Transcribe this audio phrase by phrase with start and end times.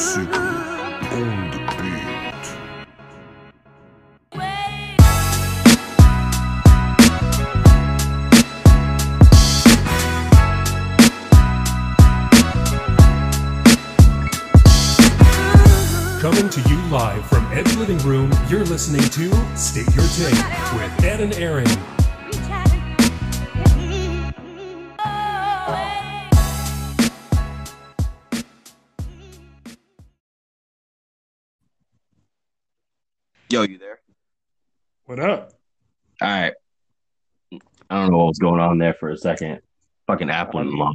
[0.00, 2.46] Seeker on the beat.
[16.18, 20.32] Coming to you live from Ed's living room, you're listening to State Your Take
[20.72, 21.99] with Ed and Aaron.
[33.50, 33.98] Yo, you there?
[35.06, 35.50] What up?
[36.22, 36.52] All right.
[37.52, 39.60] I don't know what was going on there for a second.
[40.06, 40.94] Fucking Apple and long.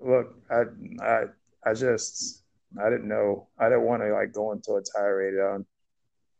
[0.00, 0.62] Look, I,
[1.04, 1.24] I,
[1.66, 2.42] I just,
[2.82, 3.48] I didn't know.
[3.58, 5.66] I didn't want to like go into a tirade on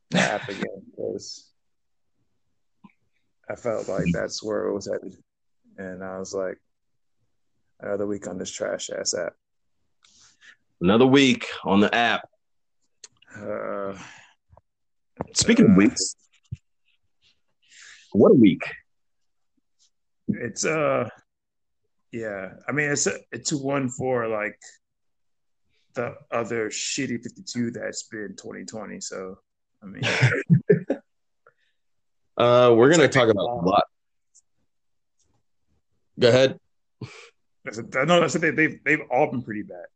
[0.08, 1.50] the app again because
[3.50, 5.14] I felt like that's where it was headed,
[5.76, 6.56] and I was like,
[7.80, 9.34] another week on this trash ass app.
[10.80, 12.26] Another week on the app.
[13.36, 13.92] Uh,
[15.34, 16.14] Speaking of Uh, weeks,
[18.12, 18.62] what a week.
[20.28, 21.08] it's uh,
[22.12, 22.50] yeah.
[22.68, 24.58] I mean, it's a, it's one for like
[25.94, 29.00] the other shitty fifty two that's been twenty twenty.
[29.00, 29.38] So
[29.82, 30.02] I mean,
[32.36, 33.84] Uh, we're gonna talk about a lot.
[36.20, 36.58] Go ahead.
[37.64, 39.86] that's a, no, that's a, they, they've they've all been pretty bad.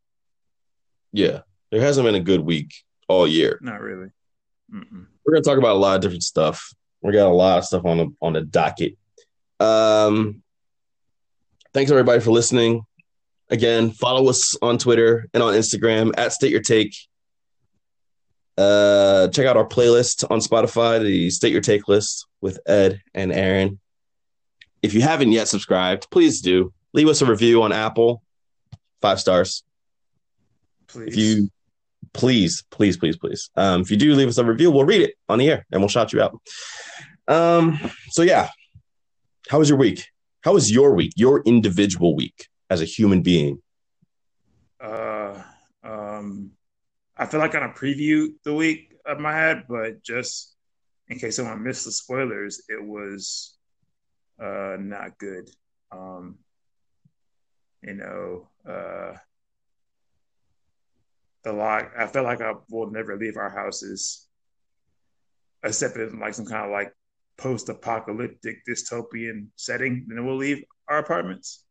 [1.12, 2.74] Yeah, there hasn't been a good week
[3.06, 3.58] all year.
[3.62, 4.08] Not really.
[4.74, 5.06] Mm-mm.
[5.24, 6.72] We're gonna talk about a lot of different stuff.
[7.02, 8.96] We got a lot of stuff on the on the docket.
[9.60, 10.42] Um,
[11.72, 12.84] thanks everybody for listening.
[13.50, 16.96] Again, follow us on Twitter and on Instagram at State Your Take.
[18.56, 23.32] Uh, check out our playlist on Spotify, the State Your Take list with Ed and
[23.32, 23.78] Aaron.
[24.82, 26.72] If you haven't yet subscribed, please do.
[26.92, 28.22] Leave us a review on Apple,
[29.00, 29.62] five stars.
[30.88, 31.08] Please.
[31.08, 31.50] If you
[32.12, 33.50] please, please, please, please.
[33.56, 35.80] Um, if you do leave us a review, we'll read it on the air and
[35.80, 36.38] we'll shout you out.
[37.28, 37.78] Um,
[38.10, 38.50] so yeah.
[39.48, 40.06] How was your week?
[40.42, 41.12] How was your week?
[41.16, 43.60] Your individual week as a human being?
[44.82, 45.40] uh,
[45.84, 46.50] um,
[47.16, 50.54] I feel like I kind of preview the week of my head, but just
[51.08, 53.56] in case someone missed the spoilers, it was
[54.40, 55.50] uh not good.
[55.90, 56.38] Um,
[57.82, 59.16] you know, uh,
[61.44, 61.92] the lock.
[61.98, 64.26] I felt like I will never leave our houses,
[65.62, 66.92] except in like some kind of like
[67.38, 70.06] post-apocalyptic dystopian setting.
[70.08, 71.64] Then we'll leave our apartments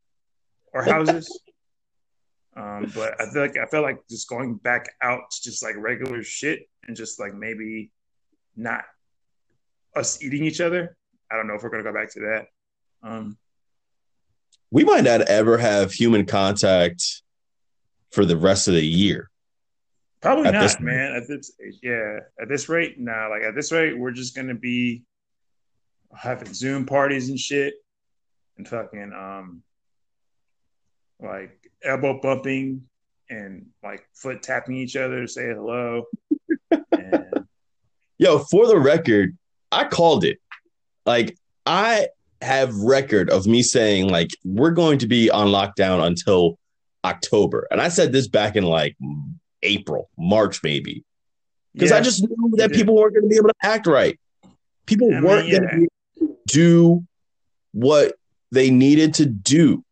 [0.74, 1.30] or houses.
[2.54, 5.76] Um, but I feel like I felt like just going back out to just like
[5.78, 7.92] regular shit and just like maybe
[8.58, 8.84] not
[9.96, 10.98] us eating each other.
[11.32, 12.48] I don't know if we're gonna go back to that.
[13.04, 13.38] Um,
[14.70, 17.22] We might not ever have human contact
[18.12, 19.30] for the rest of the year.
[20.22, 21.14] Probably At not, man.
[21.14, 21.52] At this,
[21.82, 23.28] yeah, at this rate, nah.
[23.28, 25.04] Like at this rate, we're just gonna be
[26.16, 27.76] having Zoom parties and shit,
[28.58, 29.64] and fucking um,
[31.20, 32.84] like elbow bumping
[33.30, 36.06] and like foot tapping each other to say hello.
[36.92, 37.46] and
[38.22, 39.36] Yo, for the record,
[39.72, 40.38] I called it.
[41.08, 42.10] Like, I
[42.40, 46.60] have record of me saying like we're going to be on lockdown until
[47.04, 48.96] October, and I said this back in like
[49.64, 51.04] April, March, maybe,
[51.74, 54.20] because I just knew that people weren't going to be able to act right.
[54.86, 55.76] People I mean, weren't going yeah.
[55.76, 55.88] able
[56.20, 57.08] to do
[57.72, 58.16] what
[58.52, 59.84] they needed to do,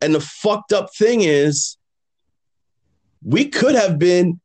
[0.00, 1.76] and the fucked up thing is,
[3.22, 4.40] we could have been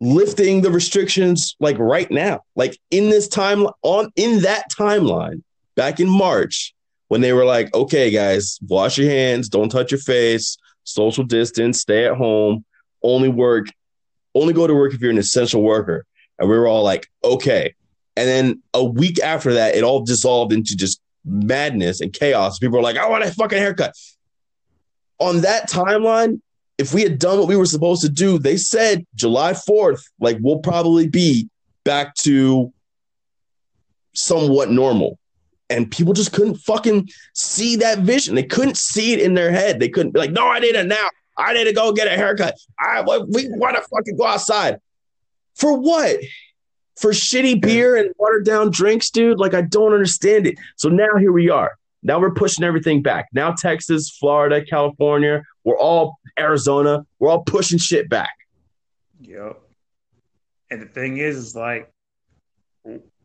[0.00, 2.40] lifting the restrictions like right now.
[2.56, 5.42] Like in this time on in that timeline
[5.74, 6.74] back in march
[7.08, 11.80] when they were like okay guys wash your hands don't touch your face social distance
[11.80, 12.64] stay at home
[13.02, 13.66] only work
[14.34, 16.04] only go to work if you're an essential worker
[16.38, 17.74] and we were all like okay
[18.16, 22.76] and then a week after that it all dissolved into just madness and chaos people
[22.76, 23.94] were like i want a fucking haircut
[25.18, 26.40] on that timeline
[26.78, 30.38] if we had done what we were supposed to do, they said July 4th, like
[30.40, 31.48] we'll probably be
[31.84, 32.72] back to
[34.14, 35.18] somewhat normal.
[35.70, 38.34] And people just couldn't fucking see that vision.
[38.34, 39.80] They couldn't see it in their head.
[39.80, 41.08] They couldn't be like, no, I need it now.
[41.36, 42.54] I need to go get a haircut.
[42.78, 44.78] I we want to fucking go outside.
[45.54, 46.18] For what?
[47.00, 49.38] For shitty beer and watered down drinks, dude?
[49.38, 50.56] Like I don't understand it.
[50.76, 51.72] So now here we are.
[52.02, 53.28] Now we're pushing everything back.
[53.32, 58.32] Now Texas, Florida, California, we're all Arizona, we're all pushing shit back.
[59.20, 59.60] Yep.
[60.70, 61.92] And the thing is, is like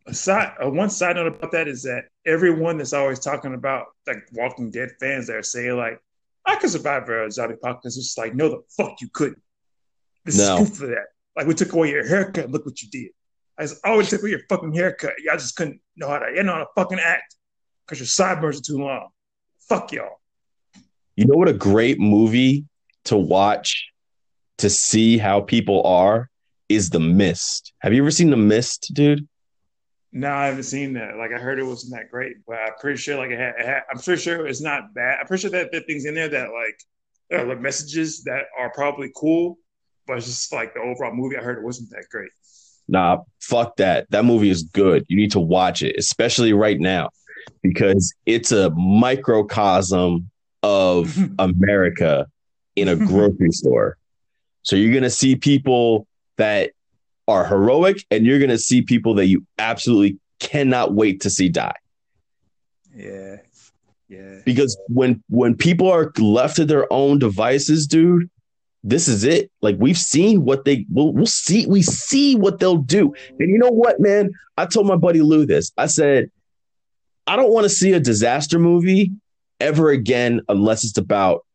[0.06, 3.88] a side, uh, one side note about that is that everyone that's always talking about
[4.06, 6.00] like Walking Dead fans that are saying like,
[6.48, 7.98] I could survive a zombie apocalypse.
[7.98, 9.42] It's just like, no, the fuck you couldn't.
[10.26, 10.58] This No.
[10.58, 11.06] is proof of that.
[11.36, 12.50] Like we took away your haircut.
[12.50, 13.12] Look what you did.
[13.60, 15.14] I just always took away your fucking haircut.
[15.24, 16.32] Y'all just couldn't know how to.
[16.34, 17.36] You know how to fucking act
[17.86, 19.10] because your sideburns are too long.
[19.68, 20.22] Fuck y'all.
[21.16, 22.66] You know what a great movie
[23.06, 23.90] to watch
[24.60, 26.30] to see how people are
[26.70, 27.74] is The Mist.
[27.80, 29.28] Have you ever seen The Mist, dude?
[30.12, 31.18] No, I haven't seen that.
[31.18, 33.66] Like I heard it wasn't that great, but I'm pretty sure like it had, it
[33.66, 35.20] had I'm pretty sure it's not bad.
[35.20, 36.80] I'm pretty sure that there are things in there that like
[37.30, 39.58] there are like messages that are probably cool,
[40.06, 42.32] but it's just like the overall movie I heard it wasn't that great.
[42.88, 44.10] Nah, fuck that.
[44.12, 45.06] That movie is good.
[45.10, 47.10] You need to watch it, especially right now,
[47.62, 50.30] because it's a microcosm
[50.64, 52.28] of America
[52.78, 53.98] in a grocery store.
[54.64, 56.08] So you're gonna see people
[56.38, 56.72] that
[57.28, 61.76] are heroic, and you're gonna see people that you absolutely cannot wait to see die.
[62.96, 63.38] Yeah.
[64.10, 64.40] Yeah.
[64.46, 68.30] Because when when people are left to their own devices, dude,
[68.84, 69.52] this is it.
[69.62, 73.14] Like we've seen what they we'll, we'll see we see what they'll do.
[73.40, 74.32] And you know what, man?
[74.58, 75.72] I told my buddy Lou this.
[75.78, 76.32] I said,
[77.28, 79.12] I don't want to see a disaster movie
[79.60, 81.46] ever again unless it's about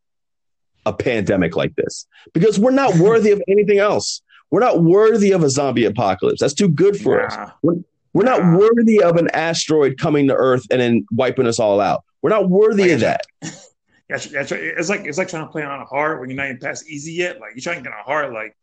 [0.84, 4.20] a pandemic like this because we're not worthy of anything else.
[4.52, 6.38] We're not worthy of a zombie apocalypse.
[6.40, 7.50] That's too good for us.
[7.62, 7.76] We're,
[8.12, 12.04] we're not worthy of an asteroid coming to Earth and then wiping us all out.
[12.20, 13.26] We're not worthy Like, of that.
[14.08, 16.44] That's, that's, it's like it's like trying to play on a hard when you're not
[16.48, 17.40] even past easy yet.
[17.40, 18.54] Like you're trying to get on hard, like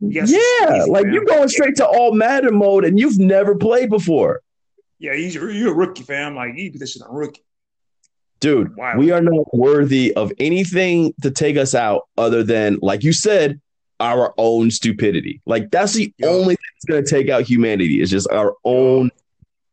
[0.00, 1.14] yeah, easy, like man.
[1.14, 4.42] you're going straight to all matter mode and you've never played before.
[4.98, 6.34] yeah, you're, you're a rookie, fam.
[6.36, 7.40] Like you this shit on rookie.
[8.40, 8.98] Dude, Wow.
[8.98, 13.62] we are not worthy of anything to take us out other than, like you said,
[14.00, 15.40] our own stupidity.
[15.46, 19.10] Like that's the only thing that's going to take out humanity It's just our own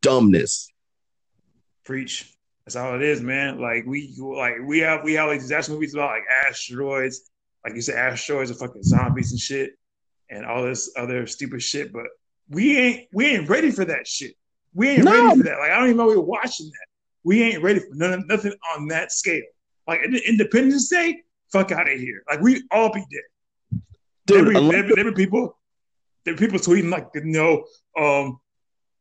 [0.02, 0.68] dumbness.
[1.84, 2.32] Preach.
[2.64, 3.60] That's all it is, man.
[3.60, 7.30] Like we like we have we have like disaster movies about like asteroids,
[7.64, 9.72] like you said, asteroids are fucking zombies and shit,
[10.30, 11.92] and all this other stupid shit.
[11.92, 12.04] But
[12.48, 14.34] we ain't we ain't ready for that shit.
[14.72, 15.10] We ain't No.
[15.10, 15.58] ready for that.
[15.58, 16.86] Like I don't even know we were watching that.
[17.24, 19.42] We ain't ready for none, nothing on that scale.
[19.88, 22.22] Like in- Independence Day, fuck out of here.
[22.30, 23.22] Like we all be dead.
[24.30, 25.58] Dude, there, be, there, be- there be people,
[26.24, 27.64] there people tweeting like, you know,
[27.98, 28.40] um,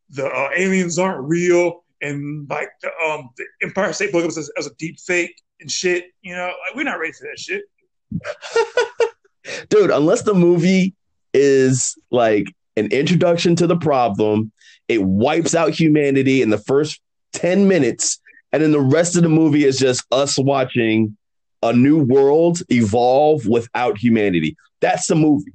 [0.10, 4.50] the uh, aliens aren't real, and like the um, the Empire State Building was as,
[4.58, 6.06] as a deep fake and shit.
[6.22, 7.64] You know, like we're not ready for that shit.
[9.70, 10.96] dude, unless the movie
[11.34, 12.46] is like
[12.78, 14.52] an introduction to the problem,
[14.88, 17.00] it wipes out humanity in the first
[17.34, 18.20] 10 minutes,
[18.52, 21.16] and then the rest of the movie is just us watching
[21.64, 24.56] a new world evolve without humanity.
[24.82, 25.54] That's the movie.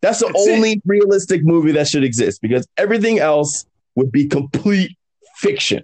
[0.00, 0.52] That's the That's it.
[0.52, 4.96] only realistic movie that should exist because everything else would be complete
[5.36, 5.82] fiction.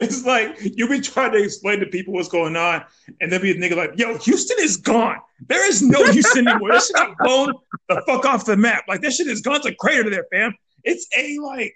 [0.00, 2.84] It's like you be trying to explain to people what's going on,
[3.20, 5.16] and then be a nigga like, "Yo, Houston is gone.
[5.48, 6.72] There is no Houston anymore.
[6.72, 7.54] This shit got blown
[7.88, 8.84] the fuck off the map.
[8.86, 9.56] Like this shit is gone.
[9.56, 10.54] It's a crater there, fam.
[10.84, 11.74] It's a like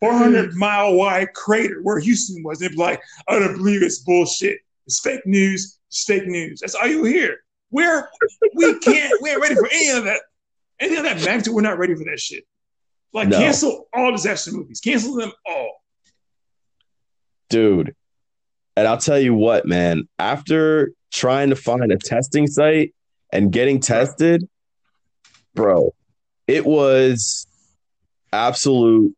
[0.00, 0.54] 400 mm.
[0.54, 2.58] mile wide crater where Houston was.
[2.58, 4.58] They'd be like, oh, I don't believe it's bullshit.
[4.86, 5.78] It's fake news.
[5.92, 6.60] Fake news.
[6.60, 7.38] That's all you hear.
[7.70, 8.08] We're
[8.54, 9.12] we can't.
[9.22, 10.20] We ain't ready for any of that.
[10.80, 11.54] Any of that magnitude.
[11.54, 12.44] We're not ready for that shit.
[13.12, 13.38] Like No.
[13.38, 14.80] cancel all disaster movies.
[14.80, 15.82] Cancel them all.
[17.48, 17.94] dude.
[18.76, 22.94] And I'll tell you what, man, after trying to find a testing site
[23.32, 24.48] and getting tested,
[25.54, 25.92] bro,
[26.46, 27.46] it was
[28.32, 29.14] absolute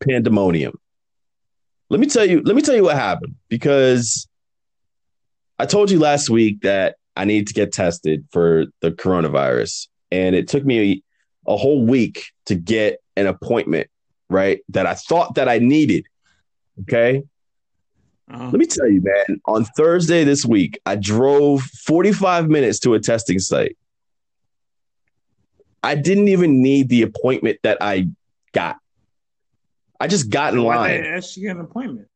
[0.00, 0.74] pandemonium.
[1.90, 4.28] Let me tell you, let me tell you what happened because
[5.58, 10.34] I told you last week that I needed to get tested for the coronavirus and
[10.34, 11.02] it took me
[11.46, 13.88] a whole week to get an appointment,
[14.28, 14.60] right?
[14.70, 16.06] That I thought that I needed.
[16.82, 17.22] Okay.
[18.30, 18.44] Uh-huh.
[18.44, 23.00] Let me tell you, man, on Thursday this week, I drove 45 minutes to a
[23.00, 23.76] testing site.
[25.82, 28.08] I didn't even need the appointment that I
[28.52, 28.76] got.
[29.98, 31.02] I just got in Why line.
[31.02, 32.08] they ask you an appointment?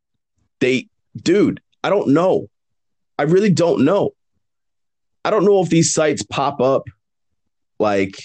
[0.61, 2.49] They, dude, I don't know.
[3.19, 4.11] I really don't know.
[5.25, 6.85] I don't know if these sites pop up
[7.79, 8.17] like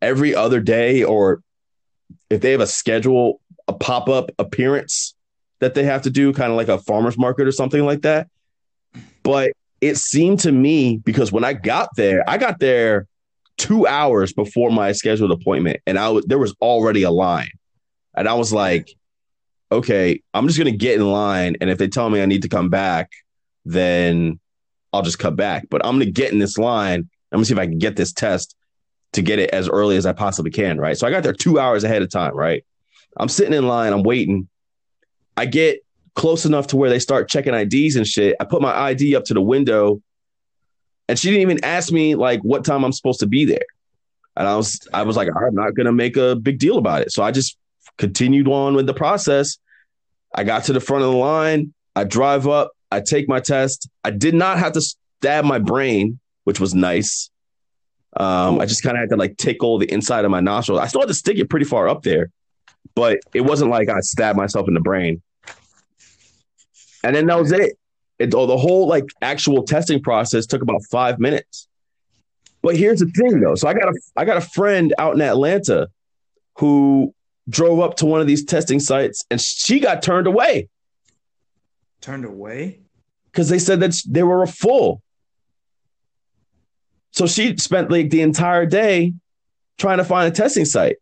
[0.00, 1.42] every other day or
[2.30, 5.14] if they have a schedule, a pop up appearance
[5.60, 8.28] that they have to do, kind of like a farmer's market or something like that.
[9.22, 13.06] But it seemed to me because when I got there, I got there
[13.56, 17.50] two hours before my scheduled appointment, and I was there was already a line,
[18.16, 18.88] and I was like,
[19.70, 22.48] okay, I'm just gonna get in line, and if they tell me I need to
[22.48, 23.10] come back,
[23.64, 24.40] then
[24.92, 25.68] I'll just cut back.
[25.70, 27.08] But I'm gonna get in this line.
[27.32, 28.54] I'm gonna see if I can get this test
[29.12, 30.96] to get it as early as I possibly can, right?
[30.96, 32.64] So I got there two hours ahead of time, right?
[33.16, 34.48] I'm sitting in line, I'm waiting.
[35.36, 35.80] I get
[36.14, 38.36] close enough to where they start checking IDs and shit.
[38.40, 40.02] I put my ID up to the window,
[41.08, 43.64] and she didn't even ask me like what time I'm supposed to be there.
[44.36, 47.12] And I was I was like, I'm not gonna make a big deal about it.
[47.12, 47.56] So I just
[47.96, 49.58] continued on with the process.
[50.34, 51.72] I got to the front of the line.
[51.96, 52.72] I drive up.
[52.90, 53.88] I take my test.
[54.04, 57.30] I did not have to stab my brain, which was nice.
[58.16, 60.80] Um, I just kind of had to like tickle the inside of my nostrils.
[60.80, 62.30] I still had to stick it pretty far up there,
[62.94, 65.22] but it wasn't like I stabbed myself in the brain.
[67.04, 67.78] And then that was it.
[68.18, 71.68] It the whole like actual testing process took about five minutes.
[72.62, 73.54] But here's the thing though.
[73.54, 75.88] So I got a I got a friend out in Atlanta
[76.56, 77.14] who
[77.48, 80.68] drove up to one of these testing sites and she got turned away
[82.00, 82.80] Turned away.
[83.32, 85.02] because they said that they were a full.
[87.12, 89.14] So she spent like the entire day
[89.78, 90.96] trying to find a testing site.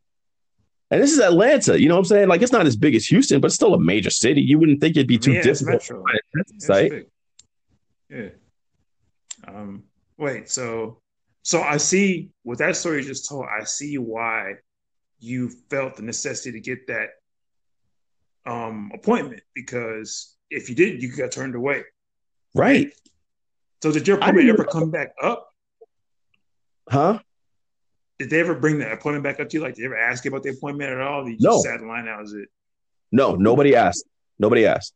[0.90, 2.28] And this is Atlanta, you know what I'm saying?
[2.28, 4.40] Like it's not as big as Houston, but it's still a major city.
[4.40, 6.90] You wouldn't think it'd be too Yeah, difficult to find a testing That's site.
[6.90, 7.06] big.
[8.08, 8.28] Yeah.
[9.54, 9.82] Um.
[10.16, 10.48] Wait.
[10.48, 11.00] So,
[11.42, 13.46] so I see with that story you just told.
[13.46, 14.54] I see why
[15.18, 17.08] you felt the necessity to get that
[18.50, 21.82] um appointment because if you didn't, you got turned away.
[22.54, 22.92] Right.
[23.82, 25.48] So did your appointment ever come back up?
[26.88, 27.18] Huh?
[28.18, 29.62] Did they ever bring the appointment back up to you?
[29.62, 31.28] Like, did they ever ask you about the appointment at all?
[31.28, 31.60] You just No.
[31.60, 32.06] sat in line.
[32.06, 32.48] That was it.
[33.12, 34.04] No, nobody asked.
[34.38, 34.94] Nobody asked.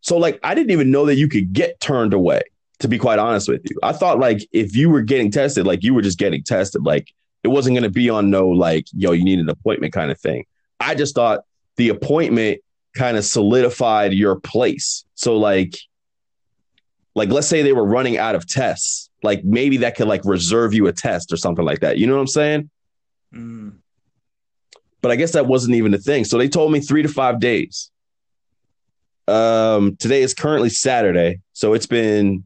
[0.00, 2.42] So like I didn't even know that you could get turned away,
[2.80, 3.78] to be quite honest with you.
[3.82, 6.82] I thought like if you were getting tested, like you were just getting tested.
[6.84, 7.12] Like
[7.44, 10.44] it wasn't gonna be on no like, yo, you need an appointment kind of thing.
[10.80, 11.44] I just thought
[11.76, 12.60] the appointment
[12.94, 15.04] kind of solidified your place.
[15.14, 15.78] So like
[17.14, 19.10] like let's say they were running out of tests.
[19.22, 21.98] Like maybe that could like reserve you a test or something like that.
[21.98, 22.70] You know what I'm saying?
[23.34, 23.76] Mm.
[25.00, 26.24] but I guess that wasn't even a thing.
[26.24, 27.90] So they told me three to five days.
[29.26, 32.44] Um, today is currently Saturday, so it's been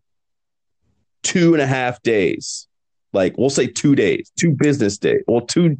[1.22, 2.68] two and a half days.
[3.12, 5.78] Like we'll say two days, two business days, well, two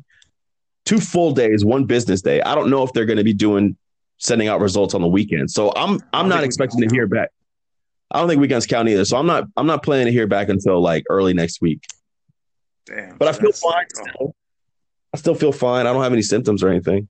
[0.87, 2.41] two full days, one business day.
[2.41, 3.77] I don't know if they're going to be doing
[4.19, 5.51] sending out results on the weekend.
[5.51, 7.31] So I'm I'm don't expecting to hear back.
[8.11, 9.05] I don't think weekends count either.
[9.05, 11.83] So I'm not I'm not planning to hear back until like early next week.
[12.87, 13.17] Damn.
[13.19, 14.35] But I feel fine still.
[15.13, 15.87] I still feel fine.
[15.87, 17.09] I don't have any symptoms or anything.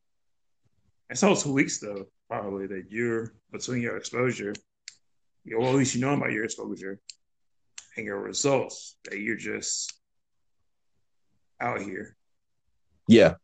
[1.10, 4.54] It's all two weeks though, probably that you're between your exposure,
[5.44, 6.98] you well, at least you know about your exposure
[7.96, 9.92] and your results that you're just
[11.60, 12.16] out here,
[13.08, 13.34] Yeah.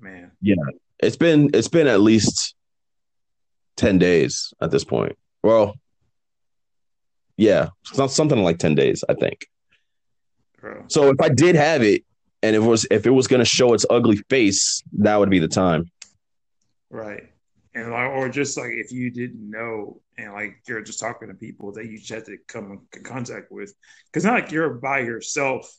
[0.00, 0.32] man.
[1.00, 2.54] It's been it's been at least
[3.76, 5.16] 10 days at this point.
[5.42, 5.74] Well,
[7.36, 9.46] yeah, some- something like 10 days, I think.
[10.60, 10.84] Bro.
[10.88, 12.04] So if I did have it
[12.42, 15.38] and it was if it was going to show its ugly face, that would be
[15.38, 15.90] the time.
[16.90, 17.30] Right.
[17.74, 21.34] And like, or just like if you didn't know and like you're just talking to
[21.34, 23.74] people that you just had to come in contact with,
[24.06, 25.70] because not like you're by yourself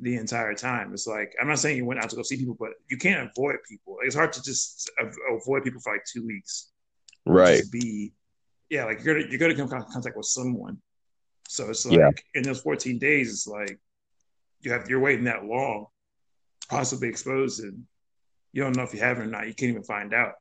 [0.00, 0.92] the entire time.
[0.92, 3.30] It's like I'm not saying you went out to go see people, but you can't
[3.30, 3.96] avoid people.
[4.02, 4.90] It's hard to just
[5.30, 6.70] avoid people for like two weeks.
[7.24, 7.58] Right.
[7.58, 8.12] Just be,
[8.68, 10.78] yeah, like you're gonna you're gonna come in contact with someone.
[11.48, 12.10] So it's like Yeah.
[12.34, 13.78] in those 14 days, it's like
[14.60, 15.86] you have you're waiting that long,
[16.68, 17.84] possibly exposed, and
[18.52, 19.46] you don't know if you have it or not.
[19.46, 20.32] You can't even find out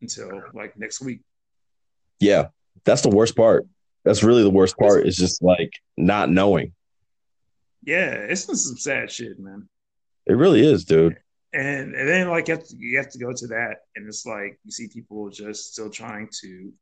[0.00, 1.20] until like next week.
[2.20, 2.48] Yeah.
[2.84, 3.66] That's the worst part.
[4.04, 6.72] That's really the worst part is just like not knowing.
[7.82, 9.68] Yeah, it's some sad shit, man.
[10.26, 11.16] It really is, dude.
[11.52, 14.24] And and then like you have to, you have to go to that, and it's
[14.24, 16.72] like you see people just still trying to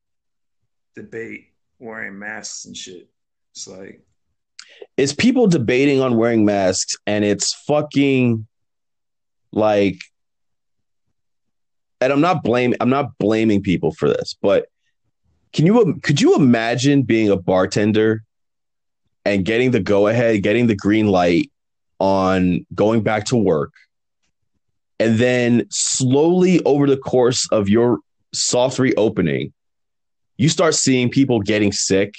[0.95, 3.09] debate wearing masks and shit.
[3.52, 4.02] It's like
[4.97, 8.47] It's people debating on wearing masks and it's fucking
[9.52, 9.99] like
[12.00, 14.67] and I'm not blaming I'm not blaming people for this, but
[15.52, 18.23] can you could you imagine being a bartender
[19.29, 21.51] and getting the go ahead, getting the green light
[21.99, 23.73] on going back to work.
[25.01, 27.99] And then slowly over the course of your
[28.33, 29.53] soft reopening
[30.39, 32.15] you start seeing people getting sick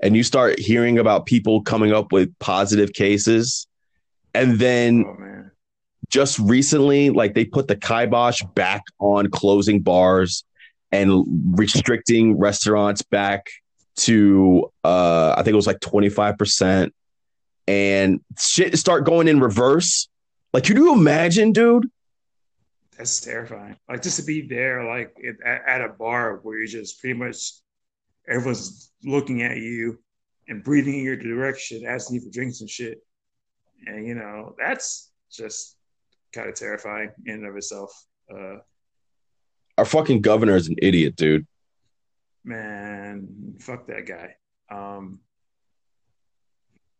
[0.00, 3.66] and you start hearing about people coming up with positive cases.
[4.34, 5.48] And then oh
[6.10, 10.44] just recently, like they put the kibosh back on closing bars
[10.92, 11.24] and
[11.58, 13.46] restricting restaurants back
[13.96, 16.90] to uh I think it was like 25%
[17.68, 20.08] and shit start going in reverse.
[20.52, 21.90] Like could you imagine, dude?
[23.02, 23.76] that's terrifying.
[23.88, 27.52] Like just to be there, like at, at a bar where you're just pretty much
[28.28, 29.98] everyone's looking at you
[30.46, 32.98] and breathing in your direction, asking you for drinks and shit.
[33.86, 35.76] And you know that's just
[36.32, 37.90] kind of terrifying in and of itself.
[38.32, 38.58] Uh,
[39.78, 41.46] Our fucking governor is an idiot, dude.
[42.44, 44.36] Man, fuck that guy.
[44.70, 45.20] Um,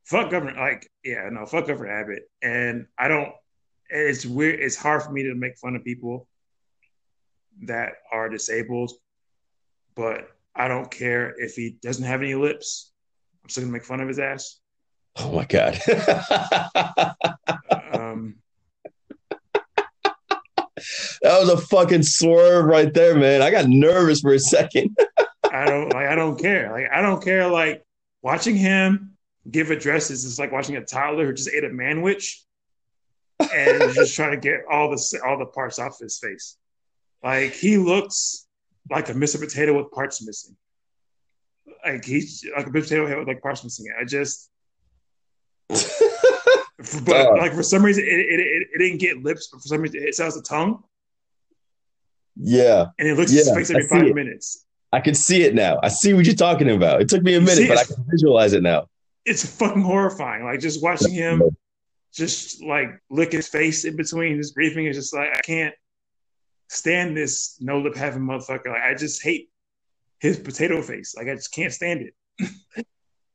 [0.04, 0.58] fuck Governor.
[0.58, 2.22] Like, yeah, no, fuck Governor Abbott.
[2.42, 3.30] And I don't.
[3.88, 4.60] It's weird.
[4.60, 6.26] It's hard for me to make fun of people
[7.64, 8.92] that are disabled,
[9.94, 12.92] but I don't care if he doesn't have any lips.
[13.42, 14.58] I'm still gonna make fun of his ass.
[15.16, 15.78] Oh my god.
[17.92, 18.36] Um,
[21.22, 23.42] that was a fucking swerve right there, man.
[23.42, 24.96] I got nervous for a second.
[25.52, 26.06] I don't like.
[26.06, 26.70] I don't care.
[26.72, 27.48] Like, I don't care.
[27.48, 27.84] Like
[28.22, 29.16] watching him
[29.50, 32.38] give addresses is like watching a toddler who just ate a manwich
[33.40, 36.56] and just trying to get all the all the parts off his face.
[37.22, 38.46] Like he looks
[38.90, 39.38] like a Mr.
[39.38, 40.56] Potato with parts missing.
[41.84, 42.82] Like he's like a Mr.
[42.82, 43.86] Potato with like parts missing.
[43.98, 44.50] I just,
[47.04, 47.38] but Dog.
[47.38, 50.02] like for some reason it, it, it, it didn't get lips, but for some reason
[50.02, 50.82] it sounds the tongue
[52.36, 54.44] yeah, and it looks at his Yeah, face every five it.
[54.92, 55.78] I can see it now.
[55.82, 57.00] I see what you're talking about.
[57.00, 58.86] It took me a minute, see but I can visualize it now.
[59.24, 60.44] It's fucking horrifying.
[60.44, 61.42] Like just watching him
[62.12, 65.74] just like lick his face in between his briefing is just like I can't
[66.68, 68.66] stand this no lip having motherfucker.
[68.66, 69.50] Like I just hate
[70.20, 71.14] his potato face.
[71.16, 72.08] Like I just can't stand
[72.38, 72.50] it.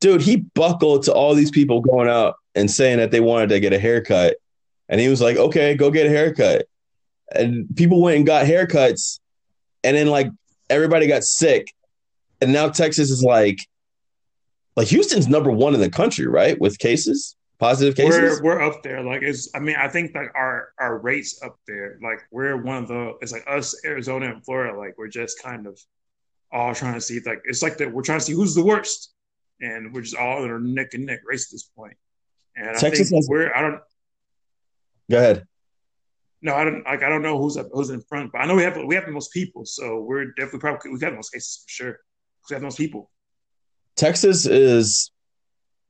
[0.00, 3.60] Dude, he buckled to all these people going out and saying that they wanted to
[3.60, 4.36] get a haircut.
[4.88, 6.66] And he was like, okay, go get a haircut.
[7.32, 9.20] And people went and got haircuts.
[9.84, 10.28] And then like
[10.68, 11.72] everybody got sick.
[12.40, 13.58] And now Texas is like,
[14.76, 16.60] like Houston's number one in the country, right?
[16.60, 18.40] With cases, positive cases.
[18.40, 19.02] We're we're up there.
[19.02, 22.82] Like it's I mean, I think like our our rates up there, like we're one
[22.82, 25.78] of the it's like us, Arizona and Florida, like we're just kind of
[26.50, 29.12] all trying to see like it's like that we're trying to see who's the worst.
[29.60, 31.96] And we're just all in a neck and neck race at this point.
[32.58, 33.80] And I Texas has- we're I don't
[35.10, 35.44] Go ahead.
[36.42, 37.02] No, I don't like.
[37.02, 39.06] I don't know who's up, who's in front, but I know we have we have
[39.06, 41.92] the most people, so we're definitely probably we got the most cases for sure.
[41.92, 43.10] 'Cause we have the most people.
[43.96, 45.10] Texas is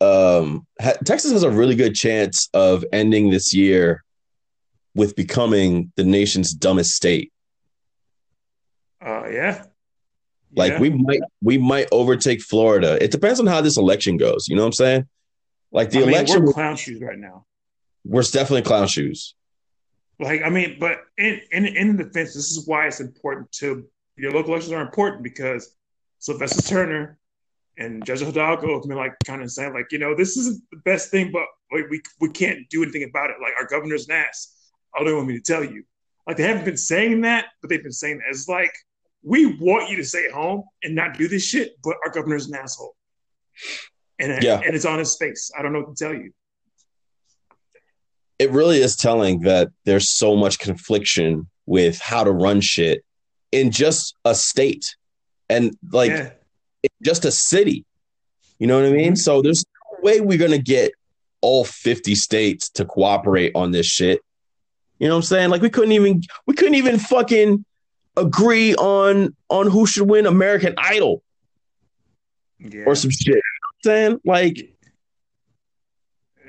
[0.01, 4.05] um ha- Texas has a really good chance of ending this year
[4.95, 7.33] with becoming the nation's dumbest state.
[9.05, 9.65] Uh, yeah.
[10.57, 10.81] Like Yeah.
[10.81, 13.03] we might we might overtake Florida.
[13.03, 14.47] It depends on how this election goes.
[14.49, 15.09] You know what I'm saying?
[15.71, 17.45] Like the I mean, election, we're clown shoes right now.
[18.05, 19.35] we're definitely clown shoes.
[20.21, 23.87] Like, I mean, but in in in the defense, this is why it's important to
[24.17, 25.77] your local elections are important because
[26.19, 27.19] Sylvester Turner
[27.77, 30.79] and Judge Hidalgo have been like kind of saying like, you know, this isn't the
[30.79, 33.37] best thing, but we we, we can't do anything about it.
[33.41, 34.57] Like our governor's an ass.
[34.95, 35.85] All they want me to tell you.
[36.27, 38.25] Like they haven't been saying that, but they've been saying that.
[38.31, 38.73] It's like
[39.23, 42.57] we want you to stay home and not do this shit, but our governor's an
[42.57, 42.97] asshole.
[44.19, 44.61] And Yeah.
[44.65, 45.51] and it's on his face.
[45.59, 46.33] I don't know what to tell you.
[48.39, 53.05] It really is telling that there's so much confliction with how to run shit
[53.51, 54.95] in just a state
[55.49, 56.31] and like yeah.
[57.03, 57.85] just a city.
[58.59, 59.15] You know what I mean?
[59.15, 59.19] Mhm.
[59.19, 60.93] So there's no way we're gonna get
[61.41, 64.21] all 50 states to cooperate on this shit.
[64.99, 65.51] You know what I'm saying?
[65.51, 67.65] Like we couldn't even we couldn't even fucking
[68.17, 71.23] agree on on who should win American Idol
[72.59, 72.83] Yeah.
[72.87, 73.41] or some shit.
[73.83, 74.21] Saying?
[74.25, 74.79] Like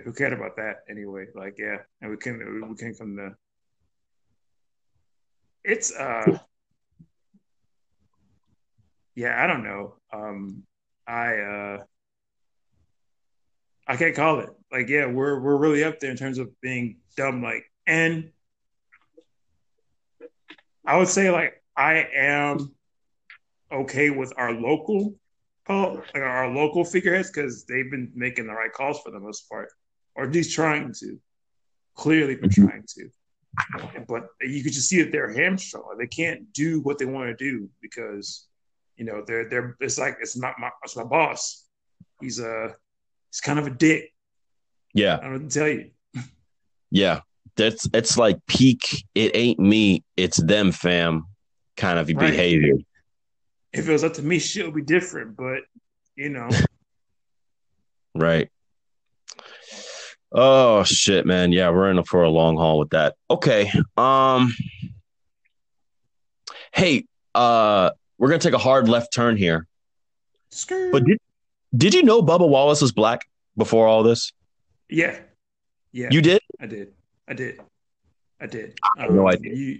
[0.03, 1.27] who cared about that anyway?
[1.35, 3.35] Like, yeah, and we can we can come to.
[5.63, 6.39] It's uh,
[9.15, 9.95] yeah, I don't know.
[10.13, 10.63] Um,
[11.07, 11.77] I uh,
[13.87, 14.49] I can't call it.
[14.71, 17.43] Like, yeah, we're we're really up there in terms of being dumb.
[17.43, 18.31] Like, and
[20.85, 22.73] I would say like I am
[23.71, 25.15] okay with our local,
[25.69, 29.69] like our local figureheads because they've been making the right calls for the most part
[30.15, 31.19] or at least trying to.
[31.95, 32.67] Clearly, been Mhm.
[32.69, 33.09] trying to.
[34.07, 35.97] But you could just see that they're hamstrung.
[35.97, 38.47] They can't do what they want to do because,
[38.95, 39.75] you know, they're they're.
[39.81, 41.65] It's like it's not my it's my boss.
[42.21, 42.73] He's a
[43.31, 44.13] he's kind of a dick.
[44.93, 45.91] yeah, I don't know what to tell you.
[46.89, 47.21] yeah.
[47.55, 49.05] That's it's like peak.
[49.13, 51.25] It ain't me, it's them, fam.
[51.75, 52.31] Kind of Right.
[52.31, 52.75] behavior.
[53.73, 55.35] If it was up to me, shit would be different.
[55.37, 55.61] But
[56.15, 56.49] you know,
[58.15, 58.49] Right.
[60.31, 61.51] Oh shit, man.
[61.51, 63.15] Yeah, we're in for a long haul with that.
[63.29, 63.71] Okay.
[63.97, 64.53] Um
[66.73, 67.05] Hey,
[67.35, 69.65] uh we're going to take a hard left turn here.
[70.51, 70.91] skirt.
[70.91, 71.19] But did
[71.75, 73.21] did you know Bubba Wallace was black
[73.57, 74.33] before all this?
[74.89, 75.19] yeah,
[75.91, 76.41] yeah, You did?
[76.59, 76.93] I did.
[77.27, 77.59] I did.
[78.41, 78.79] I did.
[78.97, 79.53] I had no Um, idea.
[79.53, 79.79] You,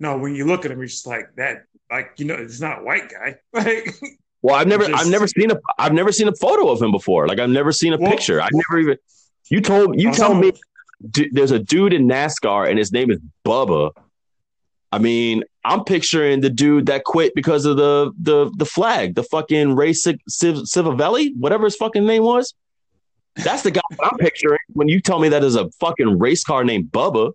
[0.00, 1.64] no, when you look at him, you're just like that.
[1.90, 3.36] Like you know, it's not a white guy.
[3.52, 3.94] Like
[4.42, 6.90] Well, I've never Just- I've never seen a I've never seen a photo of him
[6.92, 7.28] before.
[7.28, 8.40] Like I've never seen a Well- picture.
[8.40, 8.96] I've never even
[9.50, 10.52] You told you Oh, tell me
[11.10, 13.90] d- there's a dude in NASCAR and his name is Bubba.
[14.92, 19.22] I mean, I'm picturing the dude that quit because of the the the flag, the
[19.24, 22.54] fucking Ray Civ- Civavelli, whatever his fucking name was.
[23.36, 26.64] That's the guy I'm picturing when you tell me that is a fucking race car
[26.64, 27.32] named Bubba.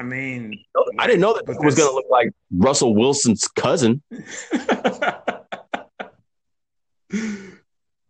[0.00, 0.58] I mean,
[0.98, 4.00] I didn't know that it was this- going to look like Russell Wilson's cousin.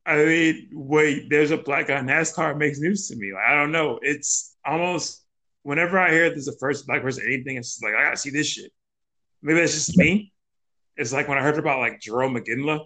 [0.07, 3.33] I mean, wait, there's a black guy in NASCAR makes news to me.
[3.33, 3.99] Like, I don't know.
[4.03, 5.25] It's almost
[5.63, 8.31] whenever I hear there's a first black person anything, it's just like I gotta see
[8.31, 8.71] this shit.
[9.43, 10.33] Maybe that's just me.
[10.97, 12.85] It's like when I heard about like Jarome Iginla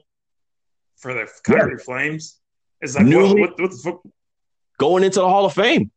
[0.96, 2.38] for the Calgary Flames.
[2.80, 4.00] It's like what, Newly- what, what the fuck?
[4.78, 5.90] Going into the Hall of Fame,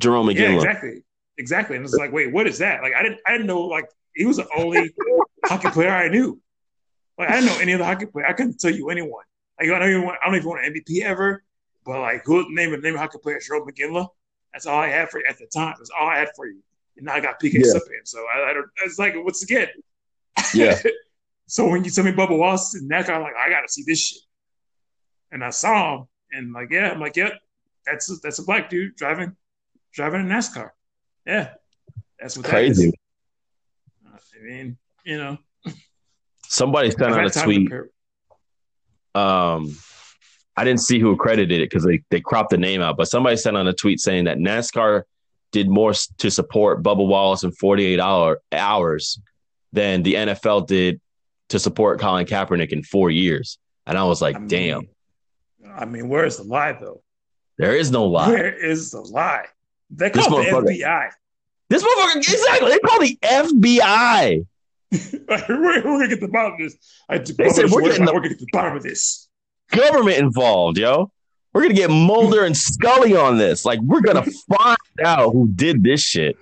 [0.00, 0.54] Jarome Yeah, Iginla.
[0.56, 1.04] exactly,
[1.38, 1.76] exactly.
[1.76, 2.82] And it's like, wait, what is that?
[2.82, 3.62] Like, I didn't, I didn't know.
[3.62, 4.94] Like, he was the only
[5.44, 6.40] hockey player I knew.
[7.18, 8.26] Like, I didn't know any other hockey player.
[8.26, 9.24] I couldn't tell you anyone.
[9.60, 11.42] Like, I don't even, want, I don't even want an MVP ever.
[11.84, 13.38] But like, who name the name of hockey player?
[13.38, 14.08] Jarome Iginla.
[14.52, 15.74] That's all I had for you at the time.
[15.78, 16.60] That's all I had for you.
[16.96, 17.74] And now I got PK Yeah.
[17.74, 18.04] Subban.
[18.04, 18.66] So I, I don't.
[18.84, 19.68] It's like once again.
[20.54, 20.80] Yeah.
[21.46, 23.68] so when you tell me Bubba Wallace and that guy, I'm like, I got to
[23.68, 24.22] see this shit.
[25.32, 27.32] And I saw him, and like, yeah, I'm like, yep,
[27.84, 29.34] that's a, that's a black dude driving
[29.92, 30.70] driving a NASCAR.
[31.26, 31.50] Yeah,
[32.18, 32.92] that's what Crazy.
[34.04, 34.22] That is.
[34.36, 35.38] I mean, you know,
[36.54, 37.68] Somebody sent out a tweet.
[39.16, 39.76] Um,
[40.56, 43.36] I didn't see who accredited it because they, they cropped the name out, but somebody
[43.36, 45.02] sent on a tweet saying that NASCAR
[45.50, 49.18] did more to support Bubba Wallace in 48 hour, hours
[49.72, 51.00] than the NFL did
[51.48, 53.58] to support Colin Kaepernick in four years.
[53.86, 54.88] And I was like, I mean, damn,
[55.74, 57.02] I mean, where's the lie though?
[57.58, 58.28] there is no lie.
[58.28, 59.46] Where is the lie?
[59.96, 61.10] They call the FBI.
[61.70, 62.70] This motherfucker, exactly.
[62.70, 64.46] They call the FBI.
[65.28, 66.76] Like, we're, we're gonna get the bottom of this.
[67.08, 69.28] I, They said, we're getting the- we're gonna get the bottom of this.
[69.70, 71.10] Government involved, yo.
[71.52, 73.64] We're gonna get Mulder and Scully on this.
[73.64, 74.24] Like, we're gonna
[74.56, 76.36] find out who did this shit.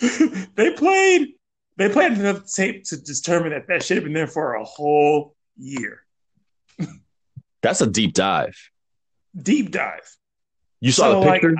[0.56, 1.28] they played.
[1.76, 5.36] They played enough tape to determine that that should have been there for a whole
[5.56, 6.00] year.
[7.62, 8.56] That's a deep dive.
[9.40, 10.16] Deep dive.
[10.80, 11.56] You saw So, the like, picture?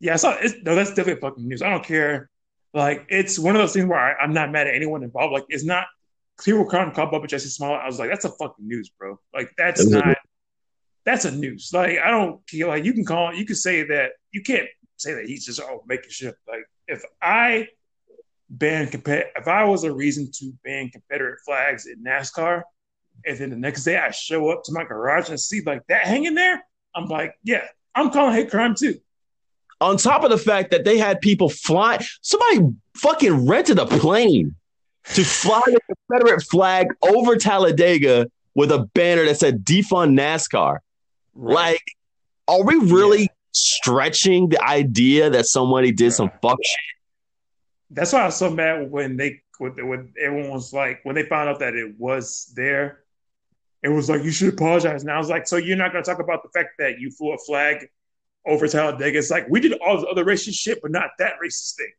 [0.00, 0.64] Yeah, I saw it.
[0.64, 1.62] No, that's definitely fucking news.
[1.62, 2.30] I don't care.
[2.72, 5.32] Like, it's one of those things where I, I'm not mad at anyone involved.
[5.32, 5.86] Like, it's not
[6.44, 7.82] people were trying to call Bubba Jussie Smollett.
[7.82, 9.18] I was like, that's a fucking news, bro.
[9.34, 10.16] Like, that's a- not.
[11.04, 11.70] That's a news.
[11.72, 12.68] Like, I don't care.
[12.68, 13.34] Like, you can call.
[13.34, 14.12] You can say that.
[14.32, 16.34] You can't say that he's just oh making shit.
[16.46, 17.68] Like, if I
[18.48, 22.62] ban compet, if I was a reason to ban Confederate flags in NASCAR,
[23.24, 26.04] and then the next day I show up to my garage and see like that
[26.04, 26.62] hanging there,
[26.94, 29.00] I'm like, yeah, I'm calling hate crime too.
[29.80, 34.54] On top of the fact that they had people fly, somebody fucking rented a plane
[35.14, 40.78] to fly the Confederate flag over Talladega with a banner that said defund NASCAR.
[41.34, 41.82] Like,
[42.46, 43.26] are we really Yeah.
[43.52, 46.96] stretching the idea that somebody did some fuck shit?
[47.90, 51.24] That's why I was so mad when they when, when everyone was like when they
[51.24, 53.00] found out that it was there.
[53.82, 55.02] It was like you should apologize.
[55.02, 57.10] And I was like, so you're not going to talk about the fact that you
[57.10, 57.88] flew a flag
[58.46, 59.18] over Talladega?
[59.18, 61.92] It's like we did all this other racist shit, but not that racist thing.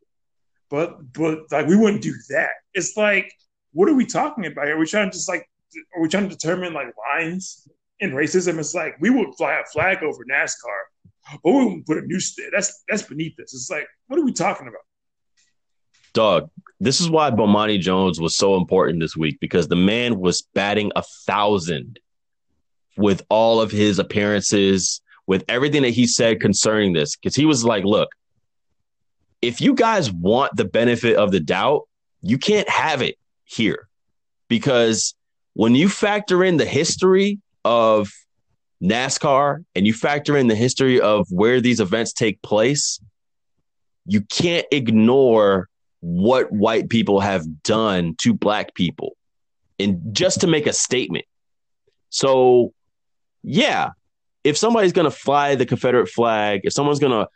[0.69, 2.51] But but like we wouldn't do that.
[2.73, 3.32] It's like
[3.73, 4.67] what are we talking about?
[4.67, 5.47] Are we trying to just like
[5.95, 7.67] are we trying to determine like lines
[7.99, 8.60] in racism?
[8.60, 12.19] It's like we would fly a flag over NASCAR, but we wouldn't put a new
[12.51, 13.54] that's that's beneath us.
[13.54, 14.82] It's like what are we talking about?
[16.13, 16.49] Dog,
[16.80, 20.91] this is why Bomani Jones was so important this week because the man was batting
[20.95, 21.99] a thousand
[22.97, 25.01] with all of his appearances,
[25.32, 27.15] with everything that he said concerning this.
[27.15, 28.10] Because he was like, look,
[29.41, 31.88] if you guys want the benefit of the doubt,
[32.22, 33.15] you can't have it
[33.46, 33.88] here.
[34.50, 35.15] Because
[35.54, 38.10] when you factor in the history of
[38.84, 43.00] NASCAR and you factor in the history of where these events take place,
[44.06, 45.70] you can't ignore
[46.02, 49.15] what white people have done to black people
[49.80, 51.24] and just to make a statement.
[52.10, 52.74] So,
[53.44, 53.91] yeah,
[54.43, 57.27] if somebody's going to fly the Confederate flag, if someone's going to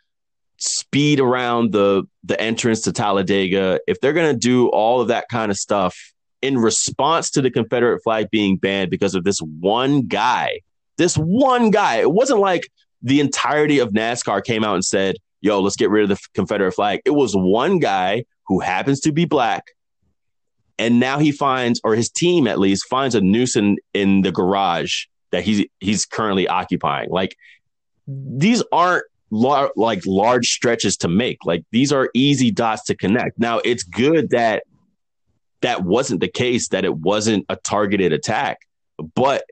[0.58, 5.28] speed around the the entrance to Talladega, if they're going to do all of that
[5.28, 5.96] kind of stuff
[6.42, 10.60] in response to the Confederate flag being banned because of this one guy,
[10.96, 12.68] this one guy, it wasn't like
[13.02, 16.72] the entirety of NASCAR came out and said, "Yo, let's get rid of the Confederate
[16.72, 19.64] flag." It was one guy who happens to be black
[20.78, 24.32] and now he finds or his team at least finds a noose in, in the
[24.32, 27.36] garage that he's he's currently occupying like
[28.08, 33.38] these aren't lar- like large stretches to make like these are easy dots to connect
[33.38, 34.64] now it's good that
[35.60, 38.58] that wasn't the case that it wasn't a targeted attack
[39.14, 39.44] but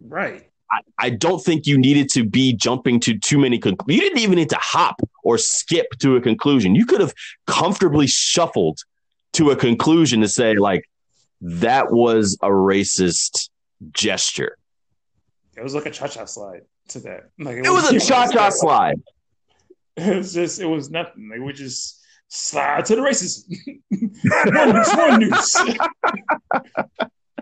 [0.00, 0.46] Right.
[0.70, 3.96] I, I don't think you needed to be jumping to too many conclusions.
[3.96, 6.74] You didn't even need to hop or skip to a conclusion.
[6.74, 7.12] You could have
[7.46, 8.80] comfortably shuffled
[9.34, 10.88] to a conclusion to say, like,
[11.40, 13.48] that was a racist
[13.92, 14.56] gesture.
[15.60, 17.30] It was like a cha cha slide to that.
[17.38, 19.00] Like It was a cha cha slide.
[19.96, 21.28] It was just it was nothing.
[21.28, 23.44] Like we just slide to the races.
[23.90, 25.22] one one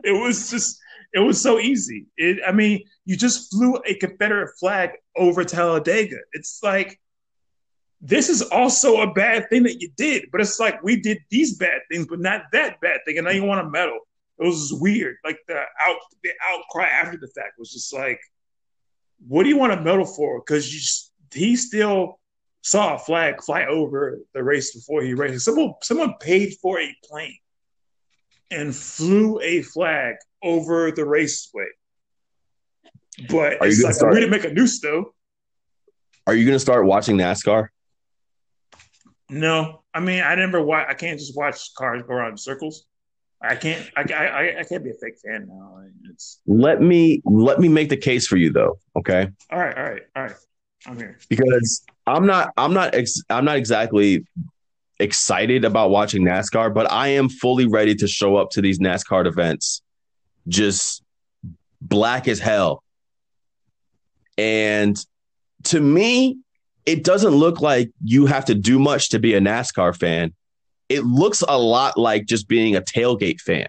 [0.02, 0.81] it was just
[1.12, 2.07] it was so easy.
[2.16, 6.16] It I mean, you just flew a Confederate flag over Talladega.
[6.33, 6.98] It's like
[8.00, 11.57] this is also a bad thing that you did, but it's like we did these
[11.59, 14.00] bad things, but not that bad thing, and now you want a medal.
[14.38, 15.16] It was weird.
[15.24, 18.20] Like the out the outcry after the fact was just like,
[19.27, 20.40] what do you want a medal for?
[20.40, 20.81] Because you
[21.33, 22.20] he still
[22.62, 25.44] saw a flag fly over the race before he raced.
[25.44, 27.37] Someone someone paid for a plane
[28.51, 31.66] and flew a flag over the raceway.
[33.29, 35.14] But Are you it's gonna like start- we didn't make a noose though.
[36.27, 37.68] Are you going to start watching NASCAR?
[39.31, 40.87] No, I mean I never watch.
[40.88, 42.87] I can't just watch cars go around in circles.
[43.40, 43.88] I can't.
[43.96, 45.81] I, I, I can't be a fake fan now.
[46.11, 49.29] It's Let me let me make the case for you though, okay?
[49.51, 49.77] all right.
[49.77, 50.03] All right.
[50.16, 50.35] All right.
[50.87, 51.18] I'm here.
[51.29, 54.24] Because I'm not I'm not ex- I'm not exactly
[54.98, 59.27] excited about watching NASCAR, but I am fully ready to show up to these NASCAR
[59.27, 59.83] events
[60.48, 61.03] just
[61.81, 62.83] black as hell.
[64.37, 64.96] And
[65.64, 66.38] to me,
[66.87, 70.33] it doesn't look like you have to do much to be a NASCAR fan.
[70.88, 73.68] It looks a lot like just being a tailgate fan.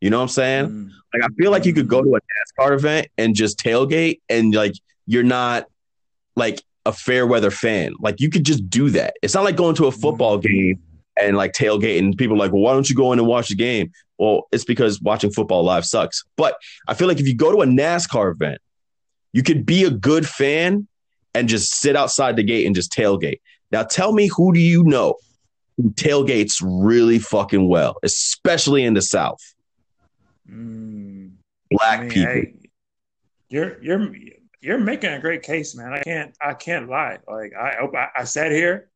[0.00, 0.66] You know what I'm saying?
[0.66, 0.90] Mm.
[1.14, 4.54] Like I feel like you could go to a NASCAR event and just tailgate and
[4.54, 4.74] like
[5.06, 5.66] you're not
[6.36, 7.94] like a fair weather fan.
[8.00, 9.14] Like you could just do that.
[9.22, 10.80] It's not like going to a football game
[11.16, 13.54] and like tailgate and people like, well, why don't you go in and watch the
[13.54, 13.92] game?
[14.18, 16.24] Well, it's because watching football live sucks.
[16.36, 16.56] But
[16.88, 18.60] I feel like if you go to a NASCAR event,
[19.32, 20.86] you could be a good fan
[21.34, 23.40] and just sit outside the gate and just tailgate.
[23.70, 25.16] Now tell me who do you know
[25.80, 29.40] tailgates really fucking well, especially in the South?
[30.48, 31.32] Mm.
[31.70, 32.32] Black I mean, people.
[32.32, 32.54] hey,
[33.48, 34.14] you're you're
[34.60, 35.92] you're making a great case, man.
[35.92, 37.18] I can't I can't lie.
[37.28, 38.90] Like I I, I sat here,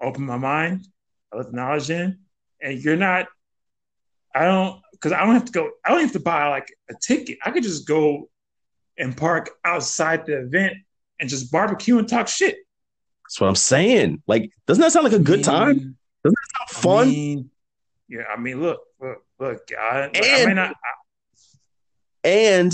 [0.00, 0.86] opened my mind,
[1.32, 2.18] I let the knowledge in,
[2.60, 3.26] and you're not.
[4.34, 5.70] I don't because I don't have to go.
[5.84, 7.38] I don't have to buy like a ticket.
[7.44, 8.30] I could just go
[8.98, 10.74] and park outside the event
[11.20, 12.56] and just barbecue and talk shit.
[13.24, 14.22] That's what I'm saying.
[14.26, 15.96] Like, doesn't that sound like a good time?
[16.24, 17.08] Doesn't that sound fun?
[17.08, 17.50] I mean,
[18.08, 19.60] yeah, I mean, look, look, look.
[19.78, 20.74] I, I And- mean, I, I,
[22.24, 22.72] and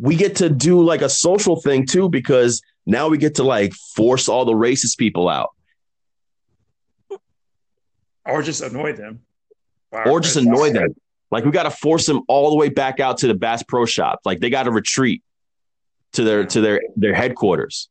[0.00, 3.72] we get to do like a social thing too because now we get to like
[3.74, 5.50] force all the racist people out.
[8.24, 9.20] Or just annoy them,
[9.90, 10.94] or just annoy them.
[11.32, 13.84] Like we got to force them all the way back out to the bass pro
[13.84, 14.20] shop.
[14.24, 15.22] Like they got to retreat
[16.12, 17.88] to their to their their headquarters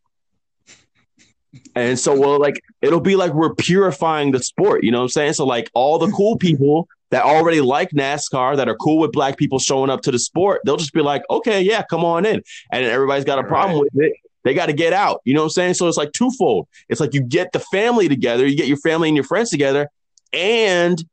[1.75, 5.09] and so well like it'll be like we're purifying the sport you know what i'm
[5.09, 5.33] saying?
[5.33, 9.37] So like all the cool people that already like nascar that are cool with black
[9.37, 12.41] people showing up to the sport they'll just be like okay yeah come on in.
[12.71, 14.13] And everybody's got a problem with it.
[14.43, 15.73] They got to get out you know what i'm saying?
[15.75, 16.67] So it's like twofold.
[16.87, 19.89] It's like you get the family together you get your family and your friends together
[20.33, 21.03] and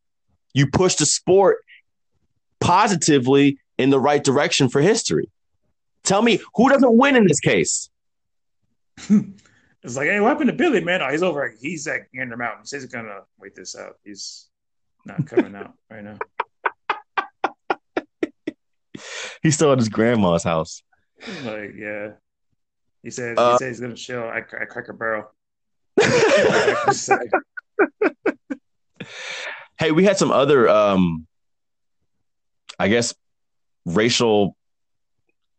[0.54, 1.58] you push the sport
[2.60, 5.28] positively in the right direction for history.
[6.04, 7.90] Tell me who doesn't win in this case
[9.84, 11.02] It's like, hey, what happened to Billy, man?
[11.02, 11.54] Oh, he's over.
[11.60, 12.62] He's at Gander Mountain.
[12.62, 13.94] He says he's gonna wait this out.
[14.04, 14.48] He's
[15.04, 16.18] not coming out right now.
[19.42, 20.82] he's still at his grandma's house
[21.44, 22.10] Like, yeah.
[23.04, 25.32] He said Uh, he said he's gonna chill at, at Cracker Barrel.
[29.78, 31.26] hey we had some other um
[32.78, 33.14] i guess
[33.84, 34.56] racial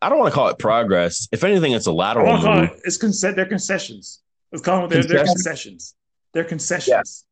[0.02, 2.62] i don't want to call it progress if anything it's a lateral want to call
[2.62, 2.70] move.
[2.72, 2.82] it.
[2.86, 3.22] It's.
[3.22, 4.22] They're concessions.
[4.52, 4.90] Let's call them.
[4.90, 5.96] They're, they're concessions.
[6.34, 7.26] They're concessions.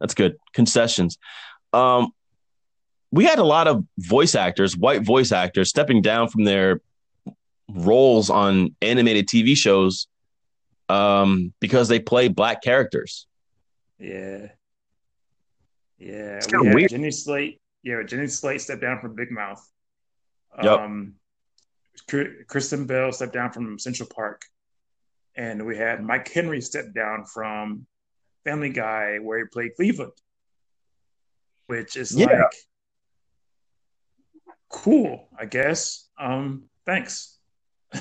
[0.00, 0.36] That's good.
[0.52, 1.18] Concessions.
[1.72, 2.12] Um,
[3.12, 6.80] we had a lot of voice actors, white voice actors, stepping down from their
[7.68, 10.06] roles on animated TV shows
[10.88, 13.26] um, because they play black characters.
[13.98, 14.48] Yeah.
[15.98, 16.36] Yeah.
[16.36, 16.90] It's we had weird.
[16.90, 17.60] Jenny Slate.
[17.82, 19.66] Yeah, Jenny Slate stepped down from Big Mouth.
[20.62, 20.80] Yep.
[20.80, 21.14] Um,
[22.46, 24.42] Kristen Bell stepped down from Central Park.
[25.36, 27.86] And we had Mike Henry step down from
[28.44, 30.12] Family Guy, where he played Cleveland,
[31.66, 32.26] which is Yeah.
[32.26, 32.52] like
[34.68, 36.08] cool, I guess.
[36.18, 37.38] Um, thanks.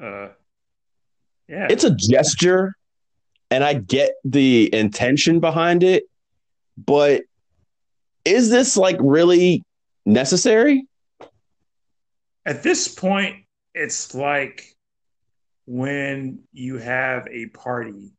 [0.00, 0.28] uh,
[1.48, 1.68] yeah.
[1.70, 2.74] It's a gesture,
[3.50, 6.04] and I get the intention behind it,
[6.76, 7.22] but
[8.24, 9.62] is this like really
[10.06, 10.86] necessary?
[12.46, 14.64] At this point, it's like
[15.66, 18.12] when you have a party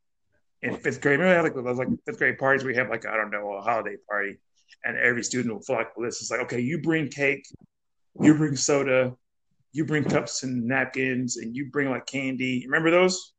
[0.62, 1.20] in fifth grade.
[1.20, 3.62] Remember, like those like fifth grade parties where you have like I don't know a
[3.62, 4.36] holiday party,
[4.84, 6.20] and every student will fill out the list.
[6.22, 7.46] It's like, okay, you bring cake,
[8.20, 9.14] you bring soda,
[9.72, 12.64] you bring cups and napkins, and you bring like candy.
[12.66, 13.32] Remember those?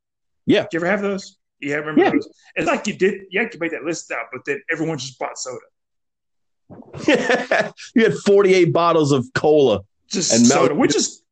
[0.46, 0.64] Yeah.
[0.64, 1.38] Did you ever have those?
[1.60, 2.12] Yeah, I remember Yeah.
[2.12, 2.30] those.
[2.56, 3.24] It's like you did.
[3.30, 5.60] You had to make that list out, but then everyone just bought soda.
[7.96, 9.82] you had 48 bottles of cola.
[10.10, 11.24] Just And soda, Mel- which is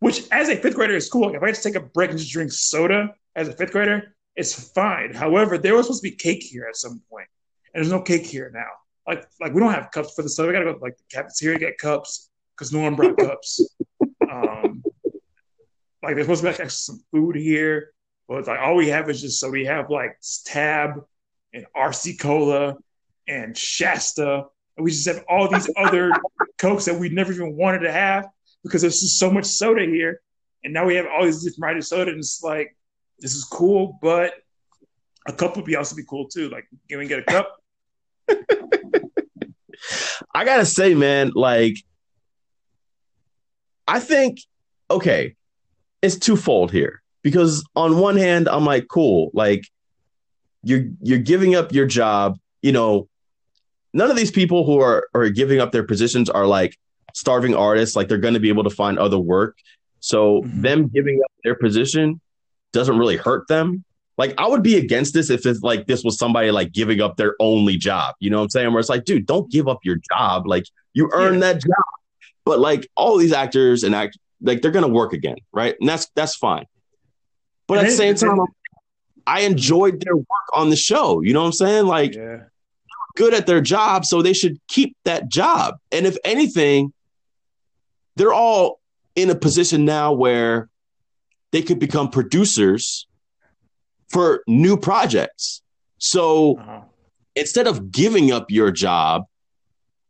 [0.00, 1.26] which as a fifth grader is cool.
[1.26, 3.72] Like if I had to take a break and just drink soda as a fifth
[3.72, 5.12] grader, it's fine.
[5.12, 7.26] However, there was supposed to be cake here at some point,
[7.72, 8.68] and there's no cake here now.
[9.06, 10.48] Like like we don't have cups for the soda.
[10.48, 13.60] We gotta go to, like the cafeteria to get cups because no one brought cups.
[14.30, 14.82] Um,
[16.02, 17.92] like there's supposed to be like some food here,
[18.28, 21.04] but like all we have is just so we have like Tab
[21.52, 22.76] and RC Cola
[23.28, 24.46] and Shasta,
[24.76, 26.12] and we just have all these other
[26.58, 28.26] cokes that we never even wanted to have
[28.62, 30.20] because there's just so much soda here,
[30.64, 32.76] and now we have all these different varieties of soda, and it's like
[33.18, 34.34] this is cool, but
[35.26, 36.48] a cup would be also be cool too.
[36.48, 37.56] Like, can we get a cup?
[40.34, 41.76] I gotta say, man, like,
[43.86, 44.40] I think,
[44.90, 45.36] okay,
[46.02, 49.66] it's twofold here because on one hand, I'm like, cool, like,
[50.62, 52.38] you're you're giving up your job.
[52.62, 53.08] You know,
[53.92, 56.76] none of these people who are are giving up their positions are like
[57.14, 57.96] starving artists.
[57.96, 59.56] Like, they're going to be able to find other work.
[59.98, 60.62] So Mhm.
[60.62, 62.20] them giving up their position
[62.72, 63.84] doesn't really hurt them.
[64.16, 67.16] Like I would be against this if it's like this was somebody like giving up
[67.16, 68.14] their only job.
[68.20, 68.70] You know what I'm saying?
[68.72, 70.46] Where it's like, dude, don't give up your job.
[70.46, 71.52] Like you earned Yeah.
[71.52, 71.84] that job.
[72.44, 75.74] But like all these actors and act like they're gonna work again, right?
[75.80, 76.64] And that's that's fine.
[77.66, 78.38] But And at the same time,
[79.26, 81.20] I enjoyed their work on the show.
[81.22, 81.86] You know what I'm saying?
[81.86, 82.40] Like yeah,
[83.16, 85.76] good at their job, so they should keep that job.
[85.92, 86.92] And if anything,
[88.16, 88.80] they're all
[89.16, 90.68] in a position now where
[91.52, 93.06] they could become producers
[94.08, 95.62] for new projects.
[95.98, 96.80] So uh-huh.
[97.34, 99.24] instead of giving up your job,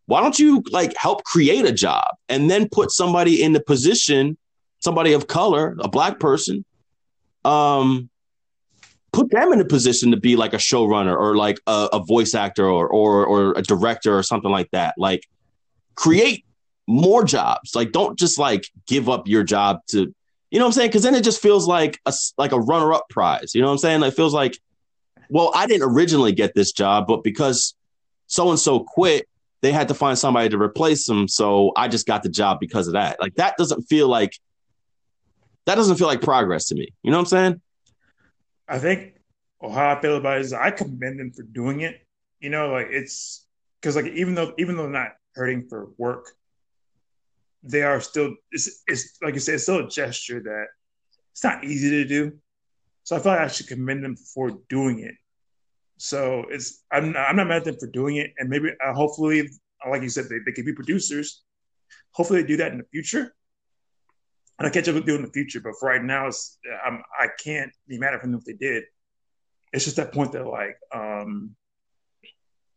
[0.06, 4.36] why don't you like help create a job and then put somebody in the position,
[4.80, 6.64] somebody of color, a black person,
[7.44, 8.10] um,
[9.12, 12.34] put them in a position to be like a showrunner or like a, a voice
[12.34, 14.94] actor or, or or a director or something like that.
[14.96, 15.26] Like
[15.94, 16.44] create
[16.86, 17.74] more jobs.
[17.74, 20.14] Like don't just like give up your job to
[20.50, 20.88] you know what I'm saying?
[20.88, 23.54] Because then it just feels like a like a runner up prize.
[23.54, 24.02] You know what I'm saying?
[24.02, 24.58] It feels like,
[25.28, 27.74] well, I didn't originally get this job, but because
[28.26, 29.28] so and so quit,
[29.60, 31.28] they had to find somebody to replace them.
[31.28, 33.20] So I just got the job because of that.
[33.20, 34.32] Like that doesn't feel like
[35.66, 36.88] that doesn't feel like progress to me.
[37.02, 37.60] You know what I'm saying?
[38.70, 39.14] I think
[39.60, 42.00] how I feel about it is I commend them for doing it.
[42.38, 43.46] You know, like it's
[43.80, 46.30] because like even though even though they're not hurting for work,
[47.64, 50.66] they are still it's it's like you said, it's still a gesture that
[51.32, 52.38] it's not easy to do.
[53.02, 55.14] So I feel like I should commend them for doing it.
[55.98, 58.94] So it's I'm not, I'm not mad at them for doing it, and maybe uh,
[58.94, 59.50] hopefully,
[59.90, 61.42] like you said, they, they could be producers.
[62.12, 63.34] Hopefully, they do that in the future.
[64.60, 67.02] And I catch up with do in the future, but for right now, it's I'm
[67.18, 68.84] I can't be mad at them if they did.
[69.72, 71.56] It's just that point that like um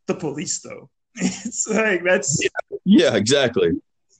[0.08, 0.90] the police though.
[1.16, 2.40] it's like that's
[2.86, 3.72] Yeah, exactly.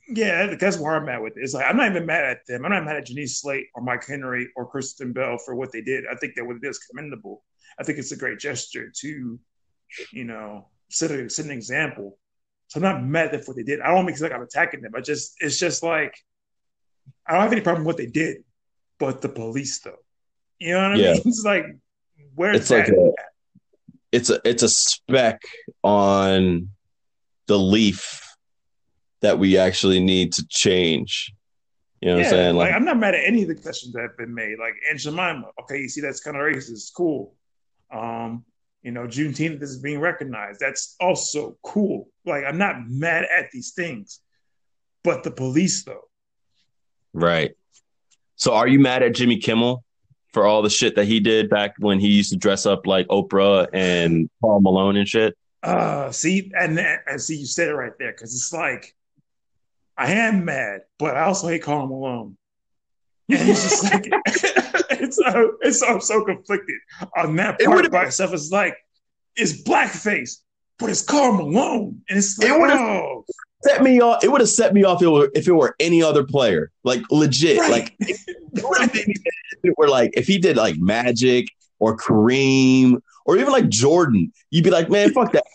[0.10, 1.42] yeah, that's where I'm at with it.
[1.42, 2.66] It's like I'm not even mad at them.
[2.66, 5.82] I'm not mad at Jenny Slate or Mike Henry or Kristen Bell for what they
[5.82, 6.04] did.
[6.12, 7.46] I think that what it is commendable.
[7.80, 9.40] I think it's a great gesture to,
[10.12, 12.20] you know, set a set an example.
[12.68, 13.80] So I'm not mad at what they did.
[13.80, 14.92] I don't make it like I'm attacking them.
[14.98, 16.14] I just it's just like
[17.28, 18.44] I don't have any problem with what they did,
[19.00, 19.98] but the police though.
[20.60, 21.12] You know what I Yeah.
[21.14, 21.22] mean?
[21.26, 21.66] It's like
[22.36, 22.96] where's It's like that?
[22.98, 23.24] a-
[24.12, 25.42] It's a it's a speck
[25.84, 26.70] on
[27.48, 28.22] the leaf
[29.22, 31.32] that we actually need to change.
[32.02, 32.56] You know what I'm saying?
[32.56, 34.60] like, Like, I'm not mad at any of the questions that have been made.
[34.60, 36.72] Like Aunt Jemima, okay, you see that's kind of racist.
[36.72, 37.34] It's cool.
[37.92, 38.44] Um,
[38.82, 40.60] you know, Juneteenth is being recognized.
[40.60, 42.10] That's also cool.
[42.26, 44.20] Like I'm not mad at these things,
[45.04, 46.04] but the police though.
[47.14, 47.52] Right.
[48.36, 49.84] So are you mad at Jimmy Kimmel
[50.34, 53.08] for all the shit that he did back when he used to dress up like
[53.08, 55.38] Oprah and Karl Malone and shit?
[55.62, 58.96] Uh, see, and and see, you said it right there because it's like
[59.98, 62.36] I am mad, but I also hate Karl Malone.
[63.30, 64.08] And it's just like
[65.00, 66.76] it's so it's so, I'm so conflicted
[67.16, 68.34] on that It part would've- by itself.
[68.34, 68.76] It's like
[69.36, 70.40] it's blackface,
[70.80, 73.24] but it's Karl Malone, and it's like It oh,
[73.64, 74.24] Set me off.
[74.24, 76.72] It would have set me off if it were, if it were any other player,
[76.84, 77.60] like legit.
[77.60, 77.72] right.
[77.72, 78.18] Like it
[78.64, 81.48] would have made me if it were like if he did like Magic
[81.80, 85.46] or Kareem or even like Jordan, you'd be like, man, fuck that.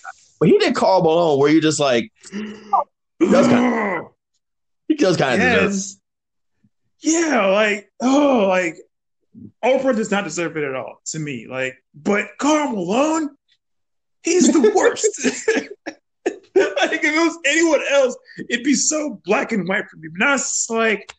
[0.41, 4.13] But he did Karl Malone, where you're just like, he does kind of,
[4.89, 5.99] he does kind of deserve.
[7.01, 8.79] yeah, like oh, like
[9.65, 11.47] Oprah does not deserve it at all to me.
[11.49, 13.31] Like, but Karl Malone,
[14.23, 15.69] he's the worst.
[16.55, 18.17] like if it was anyone else,
[18.49, 20.09] it'd be so black and white for me.
[20.09, 21.15] But now it's like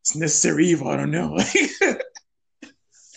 [0.00, 0.88] it's necessary evil.
[0.88, 1.38] I don't know.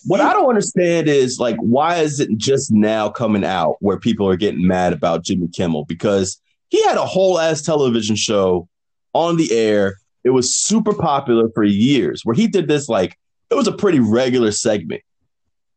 [0.08, 4.26] What I don't understand is like, why is it just now coming out where people
[4.30, 5.84] are getting mad about Jimmy Kimmel?
[5.84, 8.70] Because he had a whole ass television show
[9.12, 9.98] on the air.
[10.24, 13.18] It was super popular for years where he did this, like,
[13.50, 15.02] it was a pretty regular segment.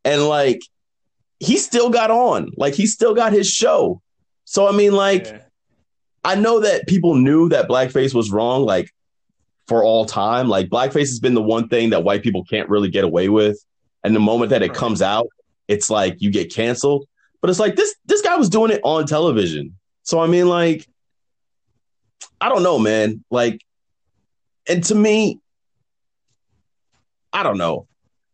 [0.04, 0.60] And like,
[1.40, 4.00] he still got on, like, he still got his show.
[4.44, 5.40] So, I mean, like, Yeah.
[6.24, 8.90] I know that people knew that blackface was wrong, like
[9.66, 10.48] for all time.
[10.48, 13.58] Like blackface has been the one thing that white people can't really get away with.
[14.04, 15.28] And the moment that it comes out,
[15.68, 17.06] it's like you get canceled.
[17.40, 19.78] But it's like this this guy was doing it on television.
[20.02, 20.86] So I mean, like,
[22.40, 23.24] I don't know, man.
[23.30, 23.64] Like,
[24.68, 25.40] and to me,
[27.32, 27.86] I don't know.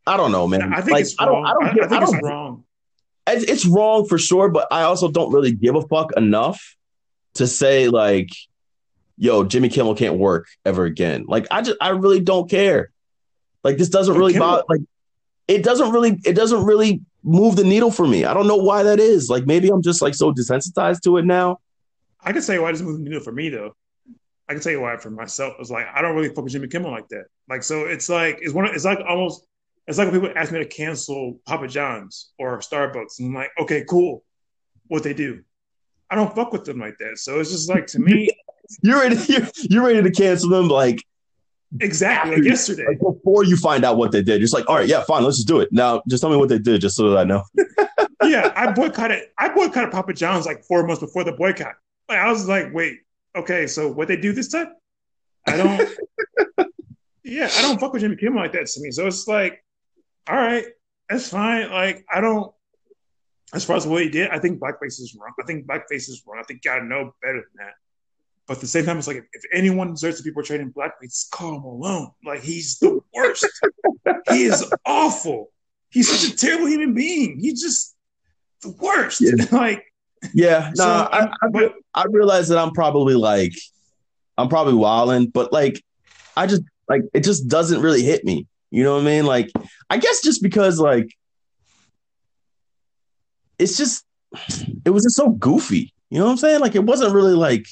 [0.06, 0.72] I don't know, man.
[0.72, 1.42] I think like, it's I don't.
[1.42, 1.46] wrong.
[1.46, 1.64] I don't.
[1.64, 2.64] I, I think I don't it's wrong.
[3.28, 6.75] it's, it's wrong for sure, but I also don't really give a fuck enough
[7.36, 8.28] to say like,
[9.16, 11.24] yo, Jimmy Kimmel can't work ever again.
[11.26, 12.90] Like I just I really don't care.
[13.64, 14.80] Like this doesn't really bother like
[15.48, 18.24] it doesn't really it doesn't really move the needle for me.
[18.24, 19.28] I don't know why that is.
[19.28, 21.58] Like maybe I'm just like so desensitized to it now.
[22.22, 23.74] I can tell you why this movie needle for me though.
[24.48, 25.54] I can tell you why for myself.
[25.58, 27.26] It's like I don't really fuck with Jimmy Kimmel like that.
[27.48, 28.66] Like so, it's like it's one.
[28.66, 29.46] Of, it's like almost.
[29.88, 33.50] It's like when people ask me to cancel Papa John's or Starbucks, and I'm like,
[33.60, 34.24] okay, cool.
[34.88, 35.42] What they do,
[36.10, 37.18] I don't fuck with them like that.
[37.18, 38.28] So it's just like to me,
[38.82, 41.04] You're ready you're, you're ready to cancel them like,
[41.80, 42.86] exactly like yesterday.
[42.86, 44.34] like before you find out what they did.
[44.34, 45.68] You're just like, all right, yeah, fine, let's just do it.
[45.72, 47.42] Now just tell me what they did just so that I know.
[48.22, 49.24] yeah, I boycotted.
[49.38, 51.74] I boycotted Papa John's like four months before the boycott.
[52.08, 53.00] Like I was like, wait,
[53.34, 54.68] okay, so what they do this time?
[55.46, 55.90] I don't.
[57.24, 58.90] yeah, I don't fuck with Jimmy Kimmel like that to me.
[58.90, 59.64] So it's like,
[60.28, 60.64] all right,
[61.08, 61.70] that's fine.
[61.70, 62.52] Like I don't.
[63.54, 65.32] As far as what he did, I think blackface is wrong.
[65.40, 66.38] I think blackface is wrong.
[66.40, 67.74] I think God know better than that.
[68.46, 70.72] But at the same time, it's like if, if anyone deserves to be portrayed in
[70.72, 72.10] blackface, it's Karl Malone.
[72.24, 73.46] Like he's the worst.
[74.30, 75.50] he is awful.
[75.90, 77.38] He's such a terrible human being.
[77.40, 77.94] He's just
[78.62, 79.20] the worst.
[79.20, 79.44] Yeah.
[79.52, 79.84] like
[80.34, 83.52] Yeah, no, so, I, I'm- but I realize that I'm probably like,
[84.38, 85.82] I'm probably wilding, but like,
[86.36, 88.46] I just like it just doesn't really hit me.
[88.70, 89.26] You know what I mean?
[89.26, 89.50] Like,
[89.88, 91.08] I guess just because like,
[93.58, 94.04] it's just,
[94.84, 95.92] it was just so goofy.
[96.10, 96.60] You know what I'm saying?
[96.60, 97.66] Like, it wasn't really like,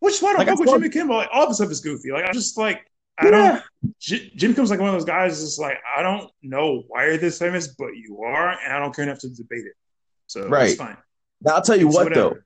[0.00, 1.16] which I don't Like I with Jimmy Kimmel.
[1.16, 2.10] Like all the stuff is goofy.
[2.10, 2.80] Like I'm just like
[3.18, 3.30] I Yeah.
[3.30, 3.62] don't.
[4.00, 5.40] J- Jimmy Kimmel's like one of those guys.
[5.40, 8.92] Just like I don't know why you're this famous, but you are, and I don't
[8.94, 9.74] care enough to debate it.
[10.26, 10.70] So Right.
[10.70, 10.96] it's fine.
[11.42, 12.30] now I'll tell you It's what whatever.
[12.30, 12.36] though.